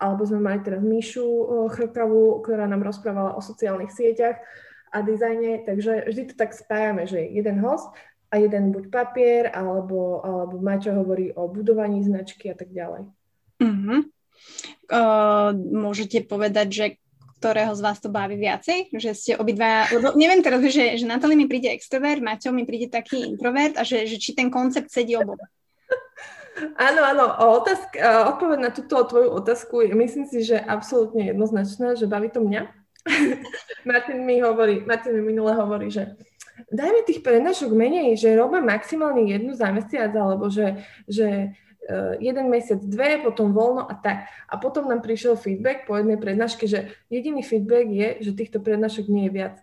[0.00, 1.26] alebo sme mali teraz Míšu
[1.76, 4.40] Chrkavu, ktorá nám rozprávala o sociálnych sieťach
[4.90, 7.90] a dizajne, takže vždy to tak spájame, že jeden host
[8.30, 13.10] a jeden buď papier, alebo, alebo Maťo hovorí o budovaní značky a tak ďalej.
[13.60, 14.00] Uh-huh.
[14.88, 16.86] Uh, môžete povedať, že
[17.40, 18.92] ktorého z vás to baví viacej?
[18.92, 23.24] Že ste obidva, neviem teraz, že, že Natali mi príde extrovert, Maťo mi príde taký
[23.24, 25.40] introvert a že, že či ten koncept sedí obom.
[26.76, 27.24] Áno, áno,
[27.56, 27.96] otázka,
[28.36, 32.68] odpoveď na túto tvoju otázku, myslím si, že absolútne jednoznačná, že baví to mňa.
[33.88, 36.20] Martin mi hovorí, Martin mi minule hovorí, že
[36.68, 41.56] dajme tých prednášok menej, že robím maximálne jednu za mesiac, alebo že, že
[41.88, 44.28] uh, jeden mesiac, dve, potom voľno a tak.
[44.50, 49.06] A potom nám prišiel feedback po jednej prednáške, že jediný feedback je, že týchto prednášok
[49.08, 49.56] nie je viac.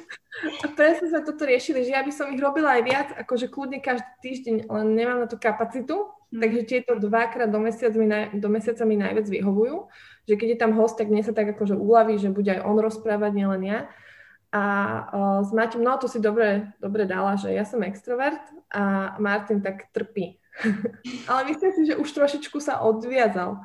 [0.64, 3.82] a presne sme toto riešili, že ja by som ich robila aj viac, akože kľudne
[3.82, 6.38] každý týždeň, len nemám na to kapacitu, mm.
[6.38, 9.76] takže tieto dvakrát do, mesiac mi naj, do mesiaca mi najviac vyhovujú,
[10.30, 12.78] že keď je tam host, tak mne sa tak akože uľaví, že bude aj on
[12.78, 13.80] rozprávať, nielen ja.
[14.48, 14.62] A
[15.12, 18.40] uh, s Maťom, no to si dobre, dobre dala, že ja som extrovert
[18.72, 20.40] a Martin tak trpí.
[21.30, 23.60] ale myslím si, že už trošičku sa odviazal.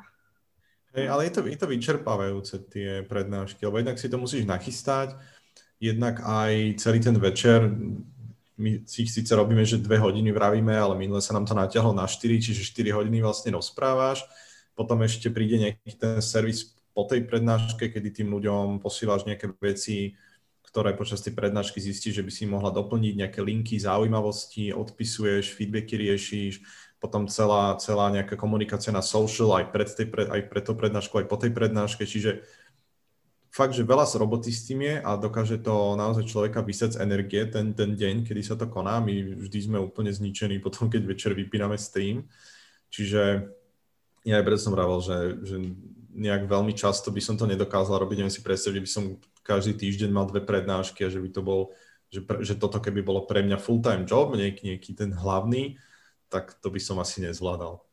[0.94, 5.18] Hey, ale je to, je to vyčerpávajúce tie prednášky, lebo jednak si to musíš nachystať,
[5.82, 7.66] jednak aj celý ten večer,
[8.54, 12.06] my si síce robíme, že dve hodiny vravíme, ale minule sa nám to natiahlo na
[12.06, 14.22] 4, čiže 4 hodiny vlastne rozprávaš,
[14.78, 20.14] potom ešte príde nejaký ten servis po tej prednáške, kedy tým ľuďom posílaš nejaké veci,
[20.74, 25.94] ktoré počas tej prednášky zistíš, že by si mohla doplniť nejaké linky, zaujímavosti, odpisuješ, feedbacky
[25.94, 26.66] riešiš,
[26.98, 31.30] potom celá, celá nejaká komunikácia na social aj pred, tej, aj pred to prednášku, aj
[31.30, 32.42] po tej prednáške, čiže
[33.54, 37.00] fakt, že veľa z roboty s tým je a dokáže to naozaj človeka vysať z
[37.06, 38.98] energie ten, ten deň, kedy sa to koná.
[38.98, 42.26] My vždy sme úplne zničení potom, keď večer vypíname stream.
[42.90, 43.46] Čiže
[44.26, 45.56] ja aj preto som vravel, že, že
[46.18, 48.26] nejak veľmi často by som to nedokázal robiť.
[48.26, 49.04] Neviem si predstaviť, že by som
[49.44, 51.76] každý týždeň mal dve prednášky a že by to bol,
[52.08, 55.76] že, pre, že toto keby bolo pre mňa full-time job, nejaký, nejaký ten hlavný,
[56.32, 57.84] tak to by som asi nezvládal.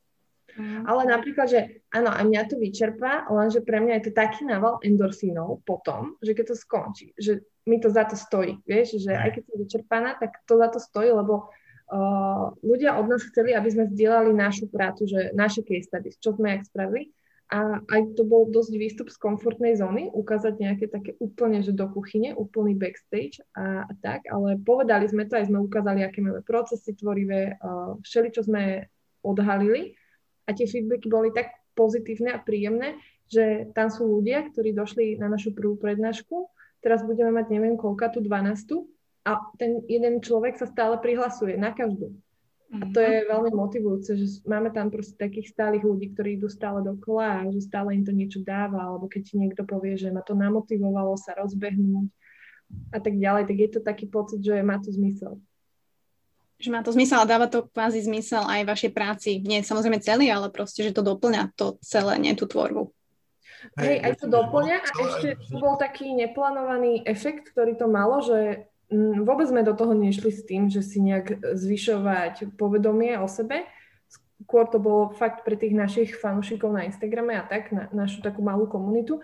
[0.56, 0.84] Mm.
[0.84, 1.60] Ale napríklad, že
[1.92, 6.36] áno, a mňa to vyčerpá, lenže pre mňa je to taký nával endorfínov potom, že
[6.36, 10.10] keď to skončí, že mi to za to stojí, vieš, že aj keď som vyčerpaná,
[10.18, 11.48] tak to za to stojí, lebo
[11.94, 16.36] uh, ľudia od nás chceli, aby sme zdieľali našu prácu, že naše case studies, čo
[16.36, 17.14] sme jak spravili
[17.52, 21.84] a aj to bol dosť výstup z komfortnej zóny, ukázať nejaké také úplne, že do
[21.92, 26.96] kuchyne, úplný backstage a, tak, ale povedali sme to, aj sme ukázali, aké máme procesy
[26.96, 28.88] tvorivé, uh, všeli, čo sme
[29.20, 30.00] odhalili.
[30.48, 32.96] A tie feedbacky boli tak pozitívne a príjemné,
[33.28, 36.48] že tam sú ľudia, ktorí došli na našu prvú prednášku,
[36.80, 38.88] teraz budeme mať neviem koľka, tu 12
[39.28, 42.16] a ten jeden človek sa stále prihlasuje na každú.
[42.72, 46.80] A to je veľmi motivujúce, že máme tam proste takých stálych ľudí, ktorí idú stále
[46.80, 50.24] dokola a že stále im to niečo dáva, alebo keď ti niekto povie, že ma
[50.24, 52.08] to namotivovalo sa rozbehnúť
[52.96, 55.36] a tak ďalej, tak je to taký pocit, že má to zmysel.
[56.64, 59.44] Že má to zmysel a dáva to kvázi zmysel aj vašej práci.
[59.44, 62.88] Nie samozrejme celý, ale proste, že to doplňa to celé, nie tú tvorbu.
[63.78, 68.71] Hej, aj to doplňa a ešte bol taký neplánovaný efekt, ktorý to malo, že
[69.24, 73.64] vôbec sme do toho nešli s tým, že si nejak zvyšovať povedomie o sebe.
[74.44, 78.44] Skôr to bolo fakt pre tých našich fanúšikov na Instagrame a tak, na našu takú
[78.44, 79.24] malú komunitu.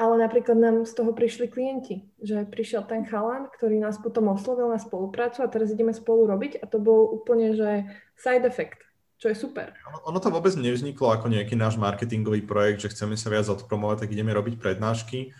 [0.00, 4.72] Ale napríklad nám z toho prišli klienti, že prišiel ten chalan, ktorý nás potom oslovil
[4.72, 7.84] na spoluprácu a teraz ideme spolu robiť a to bol úplne, že
[8.16, 8.80] side effect,
[9.20, 9.76] čo je super.
[9.92, 14.08] Ono, ono to vôbec nevzniklo ako nejaký náš marketingový projekt, že chceme sa viac odpromovať,
[14.08, 15.36] tak ideme robiť prednášky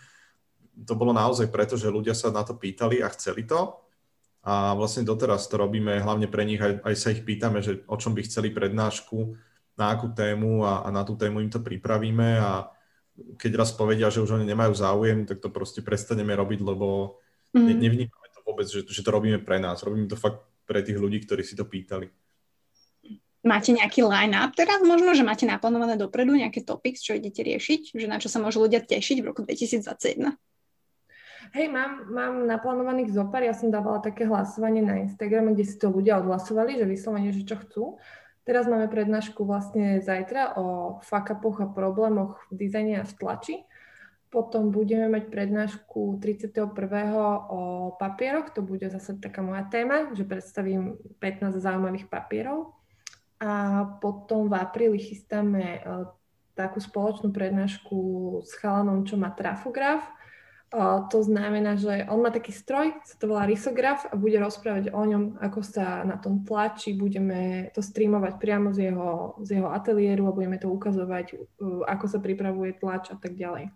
[0.74, 3.76] to bolo naozaj preto, že ľudia sa na to pýtali a chceli to.
[4.40, 7.96] A vlastne doteraz to robíme, hlavne pre nich aj, aj sa ich pýtame, že o
[8.00, 9.36] čom by chceli prednášku,
[9.80, 12.68] na akú tému a, a na tú tému im to pripravíme a
[13.40, 17.20] keď raz povedia, že už oni nemajú záujem, tak to proste prestaneme robiť, lebo
[17.52, 17.64] mm.
[17.64, 19.84] ne, nevnímame to vôbec, že, že to robíme pre nás.
[19.84, 22.08] Robíme to fakt pre tých ľudí, ktorí si to pýtali.
[23.40, 28.04] Máte nejaký line-up teraz možno, že máte naplánované dopredu nejaké topics, čo idete riešiť, že
[28.04, 30.36] na čo sa môžu ľudia tešiť v roku 2021?
[31.50, 35.90] Hej, mám, mám naplánovaných zopár, ja som dávala také hlasovanie na Instagrame, kde si to
[35.90, 37.84] ľudia odhlasovali, že vyslovene, že čo chcú.
[38.46, 43.56] Teraz máme prednášku vlastne zajtra o fakapoch a problémoch v dizajne a v tlači.
[44.30, 46.70] Potom budeme mať prednášku 31.
[47.50, 47.60] o
[47.98, 52.78] papieroch, to bude zase taká moja téma, že predstavím 15 zaujímavých papierov.
[53.42, 55.80] A potom v apríli chystáme e,
[56.54, 57.98] takú spoločnú prednášku
[58.46, 60.06] s chalanom, čo má trafograf,
[60.70, 64.94] O, to znamená, že on má taký stroj, sa to volá risograf a bude rozprávať
[64.94, 69.66] o ňom, ako sa na tom tlačí, budeme to streamovať priamo z jeho, z jeho
[69.74, 73.74] ateliéru a budeme to ukazovať, uh, ako sa pripravuje tlač a tak ďalej.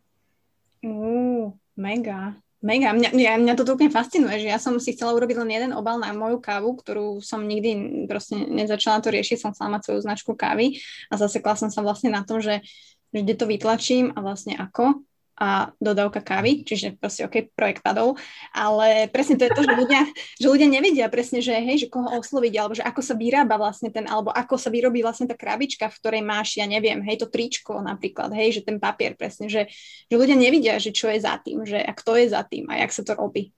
[0.86, 2.38] Uh, mega.
[2.62, 5.72] Mega, mňa, mňa, mňa to úplne fascinuje, že ja som si chcela urobiť len jeden
[5.74, 10.00] obal na moju kávu, ktorú som nikdy proste nezačala to riešiť, som chcela mať svoju
[10.06, 10.78] značku kávy
[11.10, 12.62] a zasekla som sa vlastne na tom, že,
[13.10, 15.04] že kde to vytlačím a vlastne ako
[15.34, 18.14] a dodávka kávy, čiže proste OK, projekt padol,
[18.54, 20.00] ale presne to je to, že ľudia,
[20.38, 23.90] že ľudia nevedia presne, že hej, že koho osloviť, alebo že ako sa vyrába vlastne
[23.90, 27.26] ten, alebo ako sa vyrobí vlastne tá krabička, v ktorej máš, ja neviem, hej, to
[27.26, 29.66] tričko napríklad, hej, že ten papier presne, že,
[30.06, 32.78] že ľudia nevidia, že čo je za tým, že a kto je za tým a
[32.86, 33.50] jak sa to robí.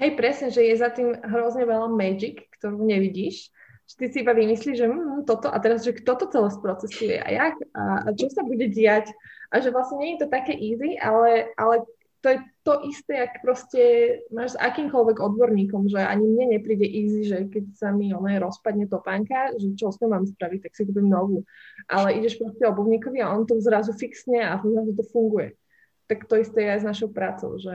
[0.00, 3.52] Hej, presne, že je za tým hrozne veľa magic, ktorú nevidíš,
[3.98, 7.28] ty si iba vymyslíš, že hm, toto a teraz, že kto to celé sprocesuje a
[7.28, 9.12] jak a, a čo sa bude diať
[9.52, 11.84] a že vlastne nie je to také easy, ale, ale
[12.22, 13.82] to je to isté, ak proste
[14.30, 18.86] máš s akýmkoľvek odborníkom, že ani mne nepríde easy, že keď sa mi ono rozpadne
[18.86, 21.42] topánka, že čo s ňou mám spraviť, tak si kúpim novú.
[21.90, 25.58] Ale ideš proste obuvníkovi a on to zrazu fixne a zrazu to funguje.
[26.06, 27.74] Tak to isté je aj s našou prácou, že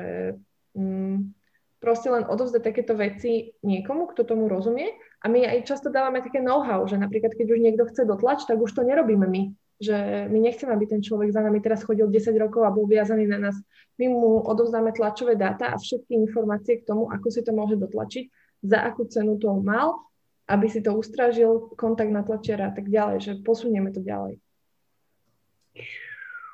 [0.80, 1.36] mm,
[1.84, 4.96] proste len odovzdať takéto veci niekomu, kto tomu rozumie.
[5.28, 8.64] A my aj často dávame také know-how, že napríklad keď už niekto chce dotlač, tak
[8.64, 12.34] už to nerobíme my že my nechceme, aby ten človek za nami teraz chodil 10
[12.42, 13.56] rokov a bol viazaný na nás.
[14.02, 18.26] My mu odovzdáme tlačové dáta a všetky informácie k tomu, ako si to môže dotlačiť,
[18.66, 20.10] za akú cenu to mal,
[20.50, 24.42] aby si to ustražil, kontakt na tlačiara a tak ďalej, že posunieme to ďalej.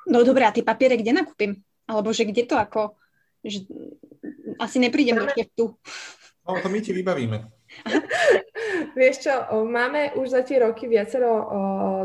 [0.04, 1.64] No dobré, a tie papiere kde nakúpim?
[1.88, 2.92] Alebo že kde to ako,
[3.40, 3.64] že
[4.60, 5.24] asi neprídem do
[5.56, 5.64] tu.
[6.44, 7.40] No, to my ti vybavíme.
[8.94, 9.34] Vieš čo,
[9.66, 11.30] máme už za tie roky viacero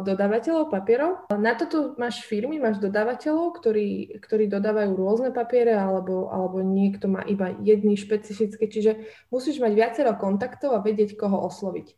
[0.01, 1.29] dodávateľov papierov.
[1.37, 7.21] Na toto máš firmy, máš dodávateľov, ktorí, ktorí dodávajú rôzne papiere alebo, alebo niekto má
[7.29, 8.91] iba jedný špecifický, čiže
[9.29, 11.93] musíš mať viacero kontaktov a vedieť, koho osloviť.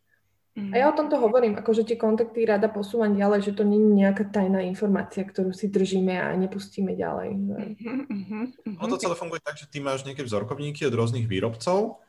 [0.51, 0.75] Mm.
[0.75, 4.03] A ja o tomto hovorím, akože tie kontakty rada posúvam ďalej, že to nie je
[4.03, 7.29] nejaká tajná informácia, ktorú si držíme a nepustíme ďalej.
[7.39, 8.43] Mm-hmm, mm-hmm.
[8.83, 12.03] Ono to celé funguje tak, že ty máš nejaké vzorkovníky od rôznych výrobcov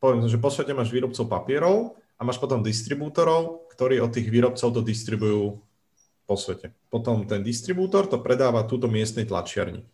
[0.00, 4.68] poviem, že po svete máš výrobcov papierov a máš potom distribútorov, ktorí od tých výrobcov
[4.72, 5.60] to distribujú
[6.24, 6.72] po svete.
[6.88, 9.84] Potom ten distribútor to predáva túto miestnej tlačiarni.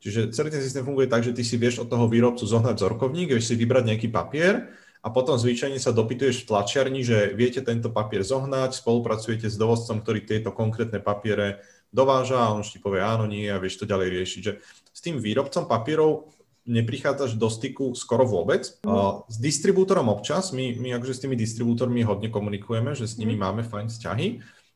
[0.00, 3.36] Čiže celý ten systém funguje tak, že ty si vieš od toho výrobcu zohnať vzorkovník,
[3.36, 4.72] vieš si vybrať nejaký papier
[5.04, 10.00] a potom zvyčajne sa dopytuješ v tlačiarni, že viete tento papier zohnať, spolupracujete s dovozcom,
[10.00, 11.60] ktorý tieto konkrétne papiere
[11.92, 14.40] dováža a on už ti povie áno, nie a vieš to ďalej riešiť.
[14.40, 14.52] Že
[14.88, 16.32] s tým výrobcom papierov
[16.68, 18.68] neprichádzaš do styku skoro vôbec.
[19.26, 23.40] S distribútorom občas, my, my akože s tými distribútormi hodne komunikujeme, že s nimi mm.
[23.40, 24.28] máme fajn vzťahy,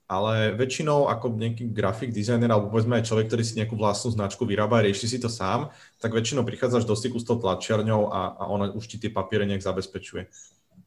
[0.05, 4.45] ale väčšinou ako nejaký grafik dizajner alebo povedzme aj človek, ktorý si nejakú vlastnú značku
[4.45, 8.37] vyrába a rieši si to sám, tak väčšinou prichádzaš do styku s tou tlačiarňou a,
[8.37, 10.29] a ona už ti tie papiere nejak zabezpečuje.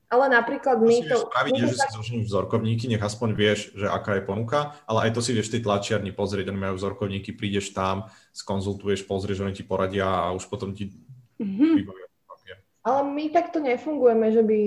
[0.07, 1.27] Ale napríklad my to...
[1.27, 5.19] Spraviť, že si zožneš vzorkovníky, nech aspoň vieš, že aká je ponuka, ale aj to
[5.19, 10.07] si vieš tej tlačiarni pozrieť, oni majú vzorkovníky, prídeš tam, skonzultuješ, pozrieš, oni ti poradia
[10.07, 10.95] a už potom ti
[11.43, 11.73] mm-hmm.
[11.83, 12.57] vybavia papier.
[12.87, 14.59] Ale my takto nefungujeme, že by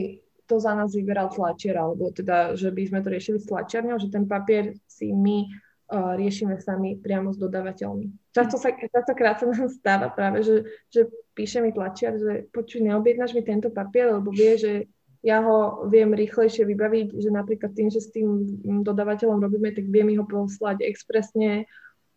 [0.45, 4.12] to za nás vyberal tlačiar, alebo teda, že by sme to riešili s tlačiarňou, že
[4.12, 8.34] ten papier si my uh, riešime sami priamo s dodávateľmi.
[8.34, 13.32] Často sa, častokrát sa nám stáva práve, že, že píše mi tlačiar, že počuj, neobjednáš
[13.32, 14.72] mi tento papier, lebo vie, že
[15.21, 18.27] ja ho viem rýchlejšie vybaviť, že napríklad tým, že s tým
[18.81, 21.68] dodávateľom robíme, tak viem ho poslať expresne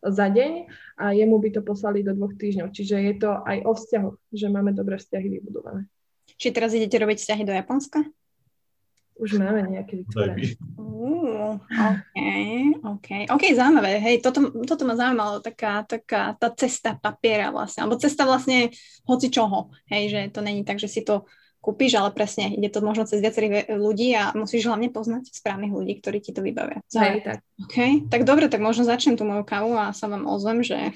[0.04, 0.68] za deň
[0.99, 2.72] a jemu by to poslali do dvoch týždňov.
[2.72, 5.88] Čiže je to aj o vzťahoch, že máme dobré vzťahy vybudované.
[6.39, 8.04] Či teraz idete robiť vzťahy do Japonska?
[9.14, 10.58] Už máme nejaké vytvorené.
[10.74, 12.18] Uh, OK,
[12.82, 13.10] OK.
[13.30, 14.01] OK, zaujímavé.
[14.01, 18.74] Hej, toto, toto ma zaujímalo, taká, taká tá cesta papiera vlastne, alebo cesta vlastne
[19.06, 19.70] hoci čoho.
[19.88, 21.30] Hej, že to není tak, že si to
[21.64, 26.03] kúpiš, ale presne, ide to možno cez viacerých ľudí a musíš hlavne poznať správnych ľudí,
[26.03, 26.84] ktorí ti to vybavia.
[26.91, 27.38] Hej, tak.
[27.64, 30.91] OK, tak dobre, tak možno začnem tú moju kávu a sa vám ozvem, že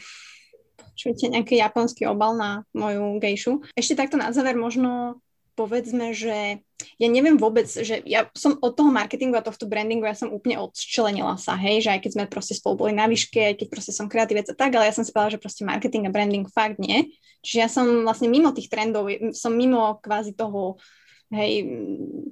[0.91, 3.63] počujete nejaký japonský obal na moju gejšu.
[3.79, 5.23] Ešte takto na záver možno
[5.55, 10.13] povedzme, že ja neviem vôbec, že ja som od toho marketingu a tohto brandingu, ja
[10.13, 13.55] som úplne odčlenila sa, hej, že aj keď sme proste spolu boli na výške, aj
[13.57, 16.13] keď proste som kreatívec a tak, ale ja som si povedala, že proste marketing a
[16.13, 17.09] branding fakt nie.
[17.41, 20.77] Čiže ja som vlastne mimo tých trendov, som mimo kvázi toho,
[21.33, 21.65] hej,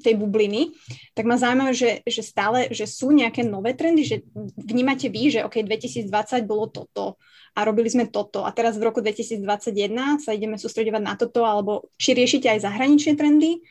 [0.06, 0.78] tej bubliny,
[1.18, 4.18] tak ma zaujímavé, že, že stále, že sú nejaké nové trendy, že
[4.56, 6.10] vnímate vy, že OK, 2020
[6.46, 7.18] bolo toto,
[7.56, 11.88] a robili sme toto a teraz v roku 2021 sa ideme sústredovať na toto, alebo
[11.96, 13.64] či riešite aj zahraničné trendy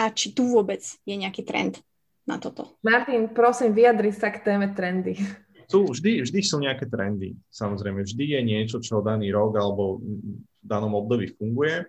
[0.00, 1.84] a či tu vôbec je nejaký trend
[2.24, 2.80] na toto.
[2.80, 5.20] Martin, prosím, vyjadri sa k téme trendy.
[5.68, 8.02] Sú, vždy, vždy sú nejaké trendy, samozrejme.
[8.02, 11.86] Vždy je niečo, čo daný rok alebo v danom období funguje,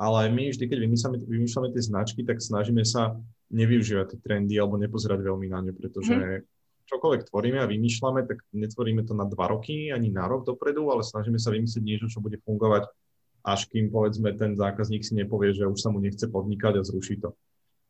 [0.00, 3.20] ale my vždy, keď vymýšľame, vymýšľame tie značky, tak snažíme sa
[3.52, 6.58] nevyužívať tie trendy alebo nepozerať veľmi na ne, pretože mm
[6.90, 11.06] čokoľvek tvoríme a vymýšľame, tak netvoríme to na dva roky ani na rok dopredu, ale
[11.06, 12.90] snažíme sa vymyslieť niečo, čo bude fungovať,
[13.46, 17.22] až kým povedzme ten zákazník si nepovie, že už sa mu nechce podnikať a zruší
[17.22, 17.38] to.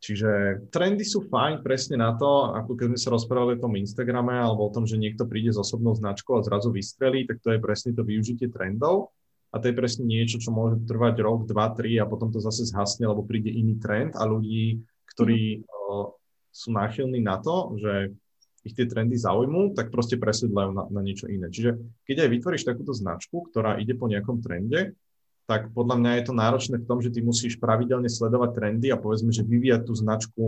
[0.01, 4.33] Čiže trendy sú fajn presne na to, ako keď sme sa rozprávali o tom Instagrame
[4.33, 7.61] alebo o tom, že niekto príde s osobnou značkou a zrazu vystrelí, tak to je
[7.61, 9.13] presne to využitie trendov.
[9.53, 12.73] A to je presne niečo, čo môže trvať rok, dva, tri a potom to zase
[12.73, 14.81] zhasne, lebo príde iný trend a ľudí,
[15.13, 15.63] ktorí mm.
[15.69, 16.17] o,
[16.49, 18.17] sú náchylní na to, že
[18.65, 21.49] ich tie trendy zaujímu, tak proste presedlajú na, na niečo iné.
[21.53, 21.77] Čiže
[22.09, 24.97] keď aj vytvoríš takúto značku, ktorá ide po nejakom trende,
[25.51, 29.01] tak podľa mňa je to náročné v tom, že ty musíš pravidelne sledovať trendy a
[29.03, 30.45] povedzme, že vyvíjať tú značku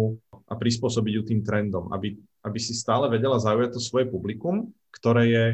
[0.46, 2.14] a prispôsobiť ju tým trendom, aby,
[2.46, 5.44] aby si stále vedela zaujať to svoje publikum, ktoré je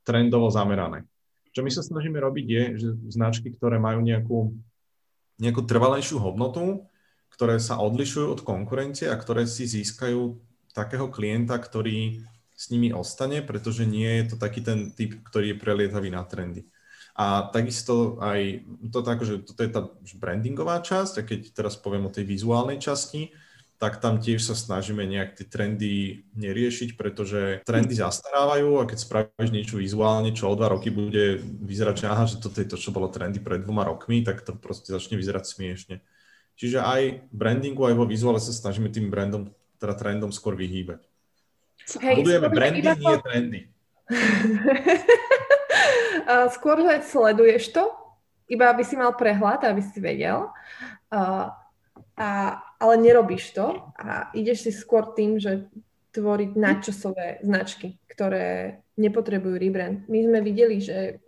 [0.00, 1.04] trendovo zamerané.
[1.52, 4.56] Čo my sa snažíme robiť je, že značky, ktoré majú nejakú,
[5.44, 6.88] nejakú trvalejšiu hodnotu,
[7.36, 10.40] ktoré sa odlišujú od konkurencie a ktoré si získajú
[10.72, 12.24] takého klienta, ktorý
[12.56, 16.64] s nimi ostane, pretože nie je to taký ten typ, ktorý je prelietavý na trendy.
[17.16, 18.60] A takisto aj,
[18.92, 19.88] to tak, že toto je tá
[20.20, 23.32] brandingová časť, a keď teraz poviem o tej vizuálnej časti,
[23.76, 29.52] tak tam tiež sa snažíme nejak tie trendy neriešiť, pretože trendy zastarávajú a keď spravíš
[29.52, 32.92] niečo vizuálne, čo o dva roky bude vyzerať, že aha, že toto je to, čo
[32.92, 35.96] bolo trendy pred dvoma rokmi, tak to proste začne vyzerať smiešne.
[36.56, 41.04] Čiže aj brandingu, aj vo vizuále sa snažíme tým brandom teda trendom skôr vyhýbať.
[42.00, 43.60] Hej, Budujeme brandy, nie trendy.
[46.50, 47.84] skôr, že sleduješ to,
[48.46, 50.50] iba aby si mal prehľad, aby si vedel.
[51.10, 51.50] Uh,
[52.16, 52.30] a,
[52.80, 55.68] ale nerobíš to a ideš si skôr tým, že
[56.16, 60.08] tvoriť nadčasové značky, ktoré nepotrebujú rebrand.
[60.08, 61.20] My sme videli, že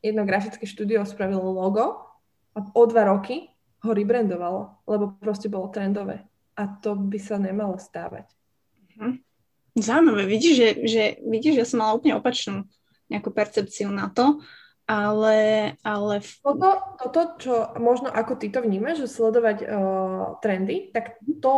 [0.00, 2.08] jedno grafické štúdio spravilo logo
[2.56, 3.52] a o dva roky
[3.84, 6.24] ho rebrandovalo, lebo proste bolo trendové.
[6.56, 8.28] A to by sa nemalo stávať.
[8.96, 9.20] Mhm.
[9.70, 12.66] Zaujímavé, vidíš, že, že, vidíš, že som mala úplne opačnú
[13.10, 14.38] nejakú percepciu na to,
[14.90, 15.38] ale...
[15.86, 16.14] ale...
[16.42, 21.52] Toto, toto, čo možno ako ty to vnímaš, že sledovať uh, trendy, tak to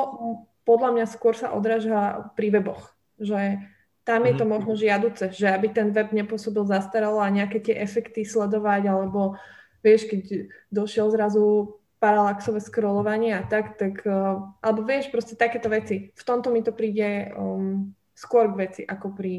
[0.69, 3.61] podľa mňa skôr sa odráža pri weboch, že
[4.03, 4.51] tam je to mhm.
[4.51, 9.39] možno žiaduce, že aby ten web nepôsobil zastaralo a nejaké tie efekty sledovať, alebo
[9.81, 16.11] vieš, keď došiel zrazu paralaxové scrollovanie a tak, tak, uh, alebo vieš, proste takéto veci.
[16.13, 19.35] V tomto mi to príde um, skôr k veci, ako pri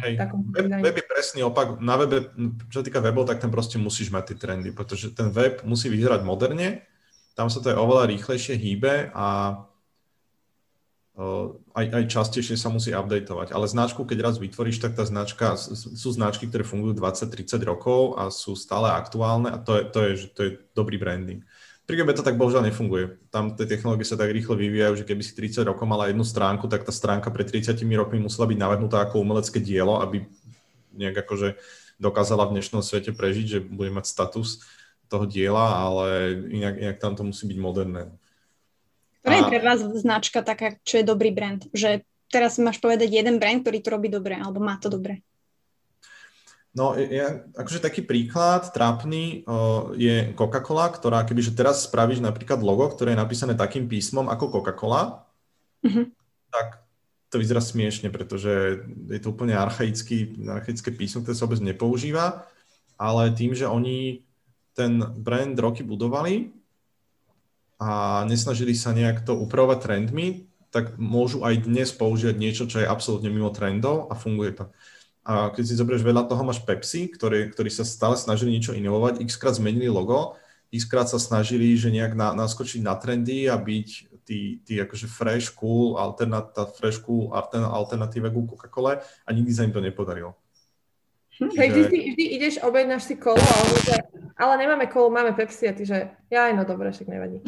[0.00, 1.76] Hej, takom web, web je presný opak.
[1.84, 2.32] Na webe,
[2.72, 5.92] čo sa týka webov, tak tam proste musíš mať tie trendy, pretože ten web musí
[5.92, 6.88] vyzerať moderne,
[7.36, 9.60] tam sa to aj oveľa rýchlejšie hýbe a
[11.78, 13.54] aj, aj častejšie sa musí updateovať.
[13.54, 18.34] Ale značku, keď raz vytvoríš, tak tá značka, sú značky, ktoré fungujú 20-30 rokov a
[18.34, 21.46] sú stále aktuálne a to je, to je, to je dobrý branding.
[21.84, 23.20] Pri webe to tak bohužiaľ nefunguje.
[23.28, 26.64] Tam tie technológie sa tak rýchlo vyvíjajú, že keby si 30 rokov mala jednu stránku,
[26.64, 30.24] tak tá stránka pred 30 rokmi musela byť navrhnutá ako umelecké dielo, aby
[30.96, 31.60] nejak akože
[32.00, 34.64] dokázala v dnešnom svete prežiť, že bude mať status
[35.12, 38.08] toho diela, ale inak, inak tam to musí byť moderné.
[39.20, 41.64] Ktorá je pre vás značka taká, čo je dobrý brand?
[41.72, 45.20] Že teraz máš povedať jeden brand, ktorý to robí dobre, alebo má to dobre?
[46.74, 52.90] No, ja, akože taký príklad trápny uh, je Coca-Cola, ktorá kebyže teraz spravíš napríklad logo,
[52.90, 55.22] ktoré je napísané takým písmom ako Coca-Cola,
[55.86, 56.04] mm-hmm.
[56.50, 56.82] tak
[57.30, 62.42] to vyzerá smiešne, pretože je to úplne archaický, archaické písmo, ktoré sa vôbec nepoužíva,
[62.98, 64.26] ale tým, že oni
[64.74, 66.50] ten brand roky budovali
[67.78, 72.90] a nesnažili sa nejak to upravovať trendmi, tak môžu aj dnes použiť niečo, čo je
[72.90, 74.74] absolútne mimo trendov a funguje to.
[75.24, 79.24] A keď si zoberieš veľa toho, máš Pepsi, ktorý, ktorý sa stále snažili niečo inovovať,
[79.24, 80.36] x krát zmenili logo,
[80.68, 83.88] x krát sa snažili, že nejak na, naskočiť na trendy a byť
[84.28, 89.72] tí, tí akože fresh, cool, alternata, fresh, cool alternatíva ku Coca-Cole a nikdy sa im
[89.72, 90.36] to nepodarilo.
[91.40, 93.96] Hm, hej, vždy, vždy, ideš, objednáš si kolo a oni že,
[94.36, 97.40] ale nemáme kolo, máme Pepsi a ty, že ja aj no dobre, však nevadí.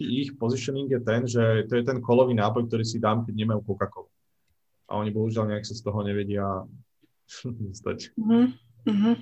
[0.00, 3.60] Ich positioning je ten, že to je ten kolový nápoj, ktorý si dám, keď nemajú
[3.68, 4.08] Coca-Colu
[4.88, 6.64] a oni bohužiaľ nejak sa z toho nevedia
[7.68, 8.16] dostať.
[8.16, 9.16] Uh-huh.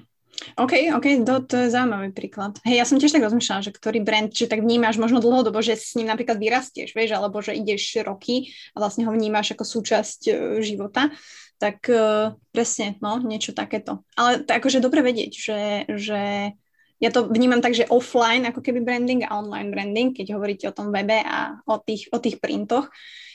[0.56, 2.60] OK, OK, to, to je zaujímavý príklad.
[2.62, 5.74] Hej, ja som tiež tak rozmýšľala, že ktorý brand, že tak vnímaš možno dlhodobo, že
[5.74, 10.20] s ním napríklad vyrastieš, vieš, alebo že ideš roky a vlastne ho vnímaš ako súčasť
[10.28, 11.08] uh, života,
[11.56, 14.04] tak uh, presne, no, niečo takéto.
[14.12, 15.60] Ale to akože dobre vedieť, že,
[15.96, 16.20] že
[17.00, 20.76] ja to vnímam tak, že offline ako keby branding a online branding, keď hovoríte o
[20.76, 22.88] tom webe a o tých, o tých printoch,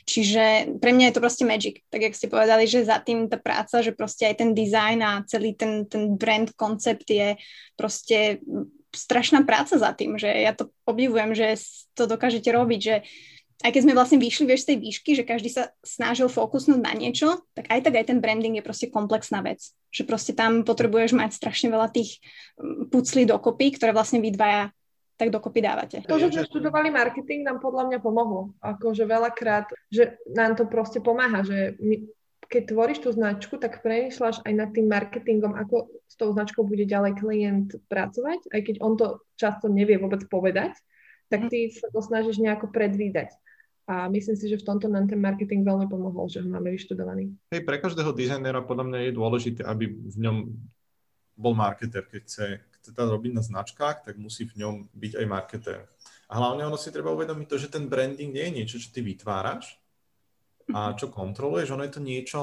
[0.06, 1.82] Čiže pre mňa je to proste magic.
[1.94, 5.22] Tak jak ste povedali, že za tým tá práca, že proste aj ten design a
[5.26, 7.38] celý ten, ten brand koncept je
[7.78, 8.42] proste
[8.92, 11.56] strašná práca za tým, že ja to obdivujem, že
[11.96, 12.96] to dokážete robiť, že
[13.62, 16.98] aj keď sme vlastne vyšli vieš, z tej výšky, že každý sa snažil fokusnúť na
[16.98, 19.62] niečo, tak aj tak aj ten branding je proste komplexná vec.
[19.94, 22.18] Že proste tam potrebuješ mať strašne veľa tých
[22.58, 24.74] mm, puclí dokopy, ktoré vlastne vy dvaja
[25.22, 26.02] tak dokopy dávate.
[26.10, 28.58] To, že sme študovali marketing, nám podľa mňa pomohlo.
[28.58, 32.10] Akože veľakrát, že nám to proste pomáha, že my,
[32.50, 36.90] keď tvoríš tú značku, tak premýšľaš aj nad tým marketingom, ako s tou značkou bude
[36.90, 40.74] ďalej klient pracovať, aj keď on to často nevie vôbec povedať,
[41.30, 43.30] tak ty sa to snažíš nejako predvídať.
[43.86, 47.30] A myslím si, že v tomto nám ten marketing veľmi pomohol, že ho máme vyštudovaný.
[47.54, 50.50] Hej, pre každého dizajnera podľa mňa je dôležité, aby v ňom
[51.38, 52.48] bol marketer, keď chce,
[52.82, 55.80] chce teda robiť na značkách, tak musí v ňom byť aj marketer.
[56.34, 59.06] A hlavne ono si treba uvedomiť to, že ten branding nie je niečo, čo ty
[59.06, 59.78] vytváraš
[60.74, 62.42] a čo kontroluješ, ono je to niečo,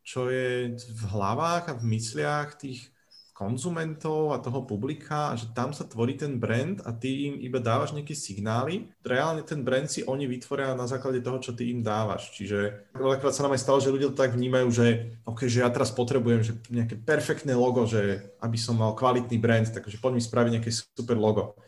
[0.00, 2.93] čo je v hlavách a v mysliach tých
[3.34, 7.90] konzumentov a toho publika, že tam sa tvorí ten brand a ty im iba dávaš
[7.90, 8.94] nejaké signály.
[9.02, 12.30] Reálne ten brand si oni vytvoria na základe toho, čo ty im dávaš.
[12.38, 14.86] Čiže veľakrát sa nám aj stalo, že ľudia to tak vnímajú, že
[15.26, 19.66] OK, že ja teraz potrebujem že nejaké perfektné logo, že aby som mal kvalitný brand,
[19.66, 21.58] takže poď mi spraviť nejaké super logo.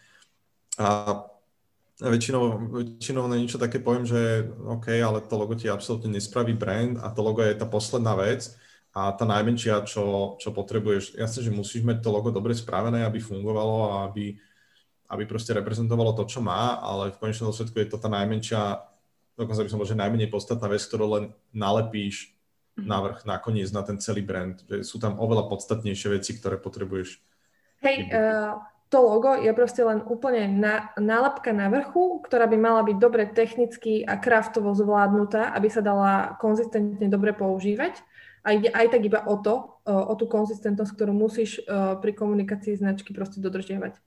[0.78, 1.18] A
[1.98, 7.02] väčšinou, väčšinou na niečo také poviem, že OK, ale to logo ti absolútne nespraví brand
[7.02, 8.54] a to logo je tá posledná vec
[8.96, 13.20] a tá najmenšia, čo, čo potrebuješ, jasne, že musíš mať to logo dobre spravené, aby
[13.20, 14.40] fungovalo a aby,
[15.12, 18.80] aby proste reprezentovalo to, čo má, ale v konečnom dôsledku je to tá najmenšia,
[19.36, 22.32] dokonca by som bol, že najmenej podstatná vec, ktorú len nalepíš
[22.80, 22.88] mhm.
[22.88, 24.64] na vrch nakoniec na ten celý brand.
[24.64, 27.20] Že sú tam oveľa podstatnejšie veci, ktoré potrebuješ.
[27.84, 28.56] Hej, uh,
[28.88, 33.28] to logo je proste len úplne na, nálepka na vrchu, ktorá by mala byť dobre
[33.28, 38.00] technicky a kraftovo zvládnutá, aby sa dala konzistentne dobre používať.
[38.46, 41.58] A ide aj tak iba o to, o tú konzistentnosť, ktorú musíš
[41.98, 43.98] pri komunikácii značky proste dodržiavať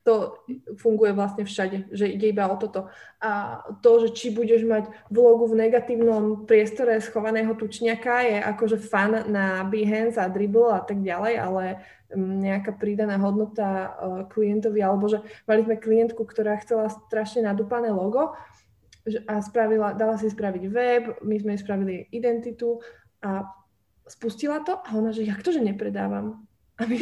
[0.00, 0.40] to
[0.80, 2.88] funguje vlastne všade, že ide iba o toto.
[3.20, 9.28] A to, že či budeš mať vlogu v negatívnom priestore schovaného tučňaka je akože fan
[9.28, 11.64] na Behance a Dribble a tak ďalej, ale
[12.16, 13.88] nejaká pridaná hodnota e,
[14.32, 18.34] klientovi, alebo že mali sme klientku, ktorá chcela strašne nadúpané logo
[19.30, 22.82] a spravila, dala si spraviť web, my sme jej spravili identitu
[23.22, 23.46] a
[24.10, 26.42] spustila to a ona, že jak to, že nepredávam?
[26.80, 26.96] A my,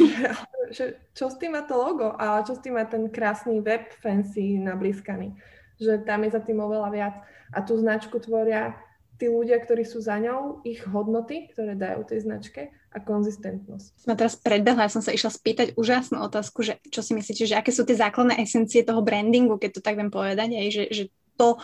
[0.69, 3.89] že čo s tým má to logo a čo s tým má ten krásny web
[4.03, 5.33] fancy nablískaný.
[5.79, 7.15] Že tam je za tým oveľa viac.
[7.55, 8.75] A tú značku tvoria
[9.19, 14.07] tí ľudia, ktorí sú za ňou, ich hodnoty, ktoré dajú tej značke a konzistentnosť.
[14.07, 17.59] Sme teraz predbehla, ja som sa išla spýtať úžasnú otázku, že čo si myslíte, že
[17.59, 21.03] aké sú tie základné esencie toho brandingu, keď to tak viem povedať, aj, že, že
[21.35, 21.59] to,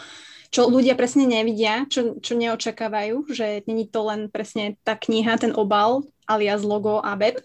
[0.50, 5.54] čo ľudia presne nevidia, čo, čo neočakávajú, že není to len presne tá kniha, ten
[5.54, 7.42] obal, alias logo a web,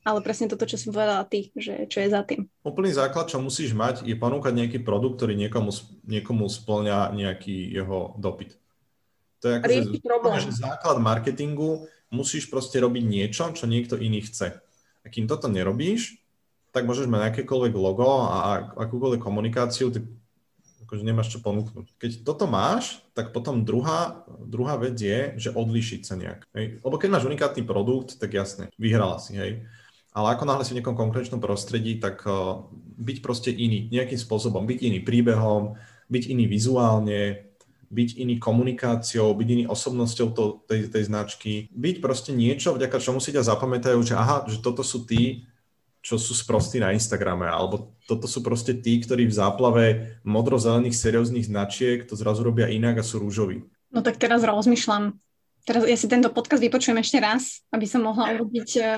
[0.00, 2.48] ale presne toto, čo si povedala ty, že čo je za tým.
[2.64, 5.70] Úplný základ, čo musíš mať, je ponúkať nejaký produkt, ktorý niekomu,
[6.08, 8.56] niekomu splňa nejaký jeho dopyt.
[9.40, 14.60] To je akože že základ marketingu, musíš proste robiť niečo, čo niekto iný chce.
[15.00, 16.20] A kým toto nerobíš,
[16.70, 20.04] tak môžeš mať akékoľvek logo a akúkoľvek komunikáciu, ty
[20.90, 21.94] akože nemáš čo ponúknuť.
[22.02, 26.50] Keď toto máš, tak potom druhá, druhá vec je, že odlišiť sa nejak.
[26.58, 26.82] Hej?
[26.82, 29.62] Lebo keď máš unikátny produkt, tak jasne, vyhrala si, hej
[30.10, 32.66] ale ako náhle si v nejakom konkrétnom prostredí, tak uh,
[32.98, 35.78] byť proste iný, nejakým spôsobom, byť iný príbehom,
[36.10, 37.46] byť iný vizuálne,
[37.90, 43.18] byť iný komunikáciou, byť iný osobnosťou to, tej, tej značky, byť proste niečo, vďaka čomu
[43.22, 45.46] si ťa zapamätajú, že aha, že toto sú tí,
[46.00, 49.84] čo sú sprostí na Instagrame, alebo toto sú proste tí, ktorí v záplave
[50.24, 53.62] modro-zelených serióznych značiek to zrazu robia inak a sú rúžoví.
[53.92, 55.20] No tak teraz rozmýšľam,
[55.64, 58.94] Teraz ja si tento podcast vypočujem ešte raz, aby som mohla urobiť uh,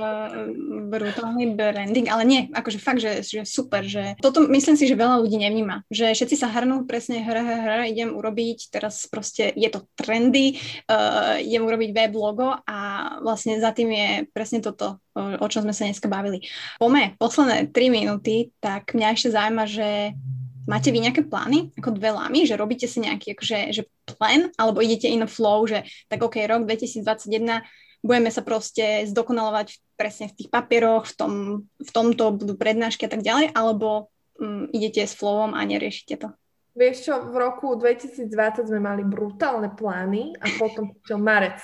[0.88, 5.22] brutálny branding, ale nie, akože fakt, že, že super, že toto myslím si, že veľa
[5.22, 9.82] ľudí nevníma, že všetci sa hrnú presne hr, hr, idem urobiť, teraz proste je to
[9.98, 10.56] trendy,
[10.86, 12.78] uh, idem urobiť web logo a
[13.20, 16.46] vlastne za tým je presne toto, o čom sme sa dneska bavili.
[16.78, 20.16] Pome, posledné 3 minúty, tak mňa ešte zaujíma, že
[20.62, 24.78] Máte vy nejaké plány, ako dve lamy, že robíte si nejaký akože, že plan, alebo
[24.78, 27.66] idete in a flow, že tak OK, rok 2021
[28.02, 31.32] budeme sa proste zdokonalovať presne v tých papieroch, v, tom,
[31.78, 36.28] v tomto budú prednášky a tak ďalej, alebo um, idete s flowom a neriešite to?
[36.72, 38.32] Vieš čo, v roku 2020
[38.64, 41.60] sme mali brutálne plány a potom čo marec.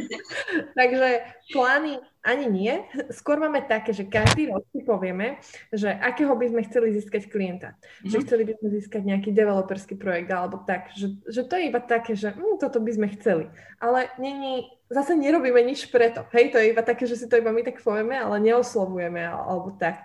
[0.78, 1.98] Takže plány
[2.28, 2.74] ani nie.
[3.08, 5.40] Skôr máme také, že každý rok si povieme,
[5.72, 7.72] že akého by sme chceli získať klienta.
[7.72, 8.10] Mm-hmm.
[8.12, 8.24] Že mhm.
[8.28, 10.92] chceli by sme získať nejaký developerský projekt alebo tak.
[10.92, 13.48] Že, že to je iba také, že hm, toto by sme chceli.
[13.80, 16.28] Ale není, zase nerobíme nič preto.
[16.36, 19.72] Hej, to je iba také, že si to iba my tak povieme, ale neoslovujeme alebo
[19.80, 20.04] tak.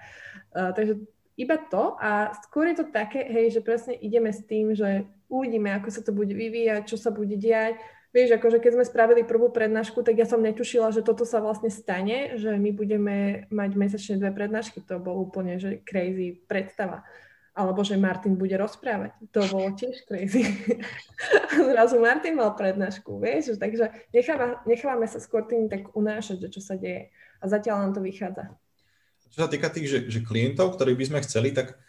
[0.54, 1.04] Uh, takže
[1.34, 5.74] iba to a skôr je to také, hej, že presne ideme s tým, že uvidíme,
[5.74, 7.82] ako sa to bude vyvíjať, čo sa bude diať.
[8.14, 11.74] Vieš, akože keď sme spravili prvú prednášku, tak ja som netušila, že toto sa vlastne
[11.74, 14.86] stane, že my budeme mať mesačne dve prednášky.
[14.86, 17.02] To bol úplne že crazy predstava.
[17.58, 19.18] Alebo že Martin bude rozprávať.
[19.34, 20.46] To bolo tiež crazy.
[21.74, 23.58] zrazu Martin mal prednášku, vieš.
[23.58, 27.10] Takže nechávame, nechávame sa skôr tým tak unášať, že čo sa deje.
[27.42, 28.54] A zatiaľ nám to vychádza.
[29.34, 31.82] Čo sa týka tých, že, že klientov, ktorých by sme chceli, tak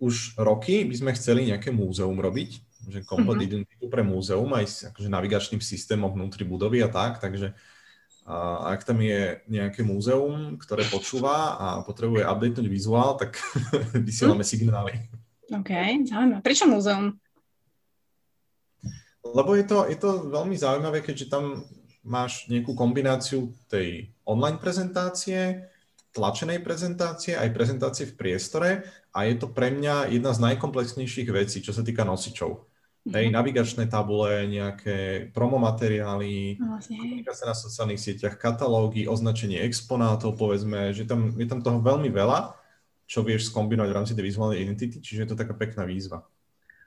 [0.00, 3.50] už roky by sme chceli nejaké múzeum robiť, že komplet mm-hmm.
[3.50, 7.52] identitu pre múzeum aj s akože navigačným systémom vnútri budovy a tak, takže
[8.26, 13.38] a ak tam je nejaké múzeum, ktoré počúva a potrebuje updatenúť vizuál, tak
[14.06, 14.50] vysielame mm.
[14.50, 14.92] signály.
[15.54, 15.70] OK,
[16.10, 16.42] zaujímavé.
[16.42, 17.14] Prečo múzeum?
[19.22, 21.62] Lebo je to, je to veľmi zaujímavé, keďže tam
[22.02, 25.70] máš nejakú kombináciu tej online prezentácie,
[26.10, 28.70] tlačenej prezentácie, aj prezentácie v priestore
[29.14, 32.66] a je to pre mňa jedna z najkomplexnejších vecí, čo sa týka nosičov.
[33.06, 36.98] Hej, navigačné tabule, nejaké promomateriály, no, vlastne.
[36.98, 42.58] komunikácia na sociálnych sieťach, katalógy, označenie exponátov, povedzme, že tam, je tam toho veľmi veľa,
[43.06, 46.26] čo vieš skombinovať v rámci tej vizuálnej identity, čiže je to taká pekná výzva.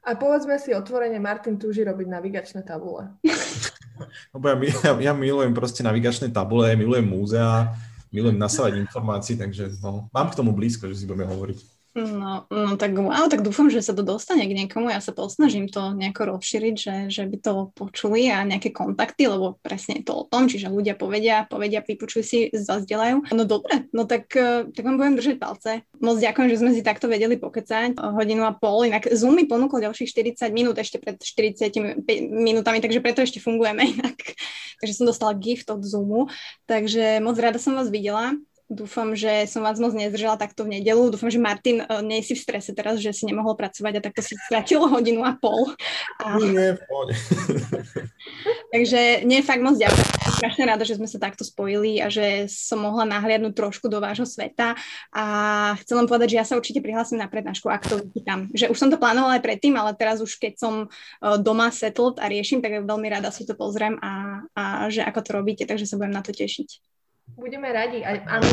[0.04, 3.16] A povedzme si otvorene, Martin túži robiť navigačné tabule.
[4.36, 7.72] Lebo ja, ja, ja milujem proste navigačné tabule, milujem múzea,
[8.12, 11.79] milujem nasávať informácií, takže no, mám k tomu blízko, že si budeme hovoriť.
[11.98, 14.94] No, no tak wow, tak dúfam, že sa to dostane k niekomu.
[14.94, 19.58] Ja sa posnažím to nejako rozšíriť, že, že by to počuli a nejaké kontakty, lebo
[19.66, 23.34] presne je to o tom, čiže ľudia povedia, povedia, vypočujú si, zazdelajú.
[23.34, 25.82] No dobre, no tak, eh, tak vám budem držať palce.
[25.98, 28.86] Moc ďakujem, že sme si takto vedeli pokecať hodinu a pol.
[28.86, 33.82] Inak Zoom mi ponúkol ďalších 40 minút ešte pred 40 minútami, takže preto ešte fungujeme
[33.98, 34.18] inak.
[34.78, 36.30] takže som dostala gift od Zoomu.
[36.70, 38.38] Takže moc rada som vás videla.
[38.70, 41.10] Dúfam, že som vás moc nezdržala takto v nedelu.
[41.10, 44.22] Dúfam, že Martin, uh, nie si v strese teraz, že si nemohol pracovať a takto
[44.22, 45.74] si stratil hodinu a pol.
[46.22, 46.38] A...
[46.38, 46.78] Nie,
[48.78, 50.06] Takže nie, fakt moc ďakujem.
[50.38, 54.30] Strašne rada, že sme sa takto spojili a že som mohla nahliadnúť trošku do vášho
[54.30, 54.78] sveta.
[55.18, 55.26] A
[55.82, 58.54] chcem len povedať, že ja sa určite prihlásim na prednášku, ak to vychytám.
[58.54, 62.22] Že už som to plánovala aj predtým, ale teraz už keď som uh, doma settled
[62.22, 65.90] a riešim, tak veľmi rada si to pozriem a, a že ako to robíte, takže
[65.90, 66.99] sa budem na to tešiť.
[67.38, 68.02] Budeme radi.
[68.02, 68.48] A áno,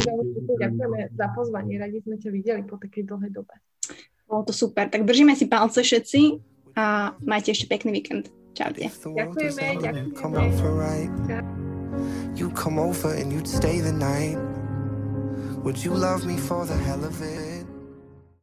[0.60, 1.80] ďakujeme za pozvanie.
[1.80, 3.54] Radi sme ťa videli po takej dlhej dobe.
[4.26, 4.90] Bolo to super.
[4.90, 6.20] Tak držíme si palce všetci
[6.76, 8.28] a majte ešte pekný víkend.
[8.56, 8.90] Čaute.
[8.90, 11.40] Ďakujeme, ďakujeme.
[12.36, 14.36] You come over and you'd stay the night.
[15.64, 17.55] Would you love me for the hell of it?